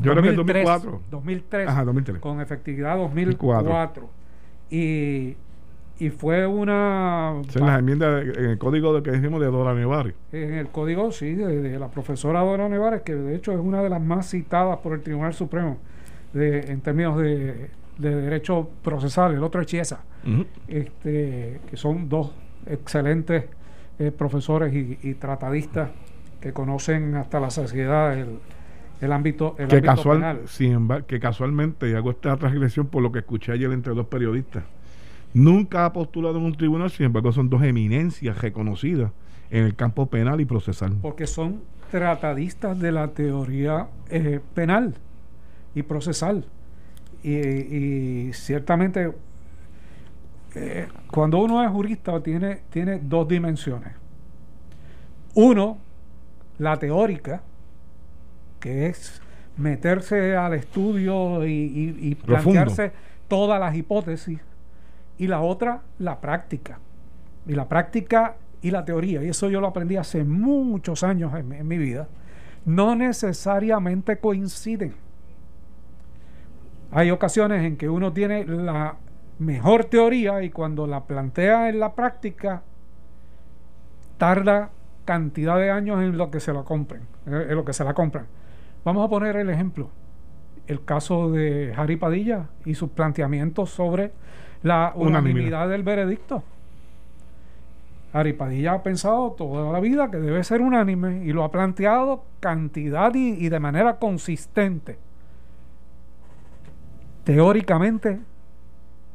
Yo 0.00 0.12
creo 0.12 0.22
que 0.22 0.28
el 0.30 0.36
2003, 0.36 0.64
2004. 0.66 1.00
2003 1.10 1.68
Ajá, 1.68 1.84
2003. 1.84 2.20
con 2.20 2.40
efectividad 2.40 2.96
2004 2.96 4.08
y, 4.70 5.36
y 5.98 6.10
fue 6.10 6.46
una 6.46 7.34
Esa 7.48 7.58
es 7.58 7.64
la 7.64 7.78
enmienda 7.78 8.16
de- 8.16 8.32
en 8.44 8.50
el 8.50 8.58
código 8.58 8.94
de 8.94 9.02
que 9.02 9.12
dijimos 9.16 9.40
de 9.40 9.46
Dora 9.46 9.74
Nevari. 9.74 10.12
en 10.32 10.54
el 10.54 10.68
código 10.68 11.12
sí 11.12 11.34
de, 11.34 11.60
de 11.62 11.78
la 11.78 11.88
profesora 11.88 12.40
Dora 12.40 12.68
Nevares 12.68 13.02
que 13.02 13.14
de 13.14 13.36
hecho 13.36 13.52
es 13.52 13.58
una 13.58 13.82
de 13.82 13.90
las 13.90 14.00
más 14.00 14.28
citadas 14.30 14.78
por 14.78 14.92
el 14.94 15.02
Tribunal 15.02 15.34
Supremo 15.34 15.78
de, 16.32 16.72
en 16.72 16.80
términos 16.80 17.16
de, 17.18 17.70
de 17.98 18.14
derecho 18.16 18.68
procesal 18.82 19.34
el 19.34 19.42
otro 19.44 19.60
es 19.60 19.66
Chiesa 19.66 20.00
este, 20.68 21.60
que 21.70 21.76
son 21.76 22.08
dos 22.08 22.32
excelentes 22.66 23.44
eh, 23.98 24.10
profesores 24.10 24.74
y, 24.74 24.98
y 25.02 25.14
tratadistas 25.14 25.90
que 26.40 26.52
conocen 26.52 27.14
hasta 27.14 27.38
la 27.40 27.50
saciedad 27.50 28.18
el, 28.18 28.38
el 29.00 29.12
ámbito, 29.12 29.56
el 29.58 29.68
que, 29.68 29.76
ámbito 29.76 29.94
casual, 29.94 30.18
penal. 30.18 30.40
sin 30.46 30.72
embargo, 30.72 31.06
que 31.06 31.20
casualmente, 31.20 31.90
y 31.90 31.94
hago 31.94 32.10
esta 32.10 32.36
transgresión 32.36 32.86
por 32.86 33.02
lo 33.02 33.12
que 33.12 33.20
escuché 33.20 33.52
ayer 33.52 33.70
entre 33.72 33.94
dos 33.94 34.06
periodistas, 34.06 34.64
nunca 35.34 35.84
ha 35.84 35.92
postulado 35.92 36.38
en 36.38 36.44
un 36.44 36.54
tribunal, 36.54 36.90
sin 36.90 37.06
embargo, 37.06 37.32
son 37.32 37.50
dos 37.50 37.62
eminencias 37.62 38.40
reconocidas 38.40 39.10
en 39.50 39.64
el 39.64 39.74
campo 39.74 40.06
penal 40.06 40.40
y 40.40 40.44
procesal. 40.44 40.96
Porque 41.02 41.26
son 41.26 41.62
tratadistas 41.90 42.78
de 42.78 42.92
la 42.92 43.08
teoría 43.08 43.88
eh, 44.10 44.40
penal 44.54 44.94
y 45.74 45.82
procesal. 45.82 46.46
Y, 47.22 47.36
y 47.36 48.32
ciertamente, 48.32 49.12
eh, 50.54 50.88
cuando 51.10 51.38
uno 51.38 51.62
es 51.62 51.70
jurista, 51.70 52.22
tiene, 52.22 52.62
tiene 52.70 52.98
dos 52.98 53.28
dimensiones. 53.28 53.92
Uno, 55.34 55.78
la 56.58 56.76
teórica, 56.78 57.42
que 58.64 58.86
es 58.86 59.20
meterse 59.58 60.34
al 60.38 60.54
estudio 60.54 61.44
y, 61.46 61.50
y- 61.52 61.96
y 62.00 62.14
Profundo. 62.14 62.60
plantearse 62.62 62.92
todas 63.28 63.60
las 63.60 63.74
hipótesis. 63.76 64.40
Y 65.18 65.26
la 65.26 65.42
otra, 65.42 65.82
la 65.98 66.18
práctica. 66.18 66.78
Y 67.46 67.52
la 67.52 67.68
práctica 67.68 68.36
y 68.62 68.70
la 68.70 68.86
teoría, 68.86 69.22
y 69.22 69.28
eso 69.28 69.50
yo 69.50 69.60
lo 69.60 69.66
aprendí 69.66 69.96
hace 69.98 70.24
muchos 70.24 71.02
años 71.04 71.34
en, 71.34 71.46
mi- 71.46 71.56
en 71.58 71.68
mi 71.68 71.76
vida, 71.76 72.08
no 72.64 72.94
necesariamente 72.96 74.16
coinciden. 74.16 74.94
Hay 76.90 77.10
ocasiones 77.10 77.62
en 77.64 77.76
que 77.76 77.90
uno 77.90 78.14
tiene 78.14 78.46
la 78.46 78.94
mejor 79.38 79.84
teoría 79.84 80.42
y 80.42 80.48
cuando 80.48 80.86
la 80.86 81.04
plantea 81.04 81.68
en 81.68 81.80
la 81.80 81.92
práctica, 81.94 82.62
tarda 84.16 84.70
cantidad 85.04 85.58
de 85.58 85.70
años 85.70 86.00
en 86.02 86.16
lo 86.16 86.30
que 86.30 86.40
se 86.40 86.54
la 86.54 86.62
compren, 86.62 87.02
eh, 87.26 87.48
en 87.50 87.54
lo 87.56 87.64
que 87.66 87.74
se 87.74 87.84
la 87.84 87.92
compran. 87.92 88.24
Vamos 88.84 89.06
a 89.06 89.08
poner 89.08 89.36
el 89.36 89.48
ejemplo, 89.48 89.88
el 90.66 90.84
caso 90.84 91.30
de 91.30 91.72
Harry 91.76 91.96
Padilla 91.96 92.48
y 92.64 92.74
sus 92.74 92.90
planteamientos 92.90 93.70
sobre 93.70 94.12
la 94.62 94.92
Unanimidad. 94.94 95.20
unanimidad 95.20 95.68
del 95.68 95.82
veredicto. 95.82 96.42
Harry 98.12 98.32
Padilla 98.32 98.74
ha 98.74 98.82
pensado 98.82 99.32
toda 99.32 99.72
la 99.72 99.80
vida 99.80 100.10
que 100.10 100.18
debe 100.18 100.44
ser 100.44 100.60
unánime 100.60 101.24
y 101.24 101.32
lo 101.32 101.42
ha 101.42 101.50
planteado 101.50 102.24
cantidad 102.40 103.12
y, 103.14 103.30
y 103.44 103.48
de 103.48 103.58
manera 103.58 103.98
consistente. 103.98 104.98
Teóricamente, 107.24 108.20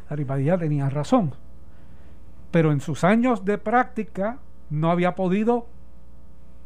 Harry 0.09 0.25
Padilla 0.25 0.57
tenía 0.57 0.89
razón, 0.89 1.31
pero 2.51 2.71
en 2.71 2.81
sus 2.81 3.03
años 3.03 3.45
de 3.45 3.57
práctica 3.59 4.39
no 4.69 4.91
había 4.91 5.15
podido 5.15 5.67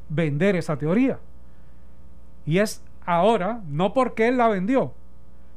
vender 0.09 0.55
esa 0.55 0.77
teoría. 0.77 1.19
Y 2.45 2.59
es 2.59 2.81
ahora, 3.05 3.61
no 3.67 3.93
porque 3.93 4.27
él 4.27 4.37
la 4.37 4.47
vendió, 4.47 4.93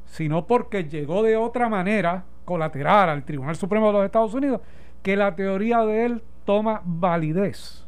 sino 0.05 0.47
porque 0.47 0.85
llegó 0.85 1.23
de 1.23 1.37
otra 1.37 1.69
manera 1.69 2.23
colateral 2.45 3.09
al 3.09 3.23
Tribunal 3.23 3.55
Supremo 3.55 3.87
de 3.87 3.93
los 3.93 4.05
Estados 4.05 4.33
Unidos, 4.33 4.61
que 5.03 5.15
la 5.17 5.35
teoría 5.35 5.79
de 5.85 6.05
él 6.05 6.23
toma 6.45 6.81
validez. 6.85 7.85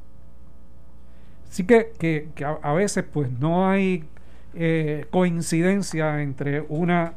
Así 1.50 1.66
que, 1.66 1.92
que- 1.98 2.30
a 2.62 2.74
veces 2.74 3.04
pues 3.12 3.32
no 3.32 3.68
hay 3.70 4.06
eh, 4.54 5.06
coincidencia 5.12 6.22
entre 6.22 6.62
una 6.70 7.14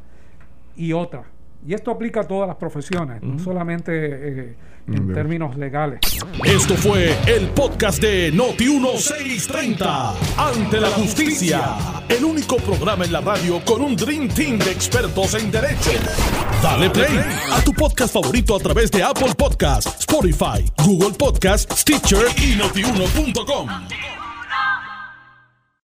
y 0.75 0.93
otra. 0.93 1.23
Y 1.65 1.73
esto 1.73 1.91
aplica 1.91 2.21
a 2.21 2.23
todas 2.23 2.47
las 2.47 2.57
profesiones, 2.57 3.21
no 3.21 3.39
solamente 3.39 3.91
eh, 3.93 4.55
en 4.87 5.13
términos 5.13 5.55
legales. 5.57 5.99
Esto 6.43 6.75
fue 6.75 7.15
el 7.25 7.47
podcast 7.49 8.01
de 8.01 8.33
Noti1630. 8.33 10.13
Ante 10.37 10.79
la 10.81 10.89
justicia. 10.89 11.75
El 12.09 12.25
único 12.25 12.57
programa 12.57 13.05
en 13.05 13.13
la 13.13 13.21
radio 13.21 13.63
con 13.63 13.81
un 13.81 13.95
Dream 13.95 14.27
Team 14.27 14.57
de 14.57 14.71
expertos 14.71 15.35
en 15.35 15.51
derecho. 15.51 15.91
Dale 16.61 16.89
play 16.89 17.17
a 17.51 17.61
tu 17.63 17.73
podcast 17.73 18.13
favorito 18.13 18.55
a 18.55 18.59
través 18.59 18.91
de 18.91 19.01
Apple 19.03 19.33
Podcasts, 19.37 19.99
Spotify, 19.99 20.69
Google 20.85 21.11
Podcasts, 21.17 21.79
Stitcher 21.79 22.25
y 22.37 22.55
Notiuno.com. 22.55 24.22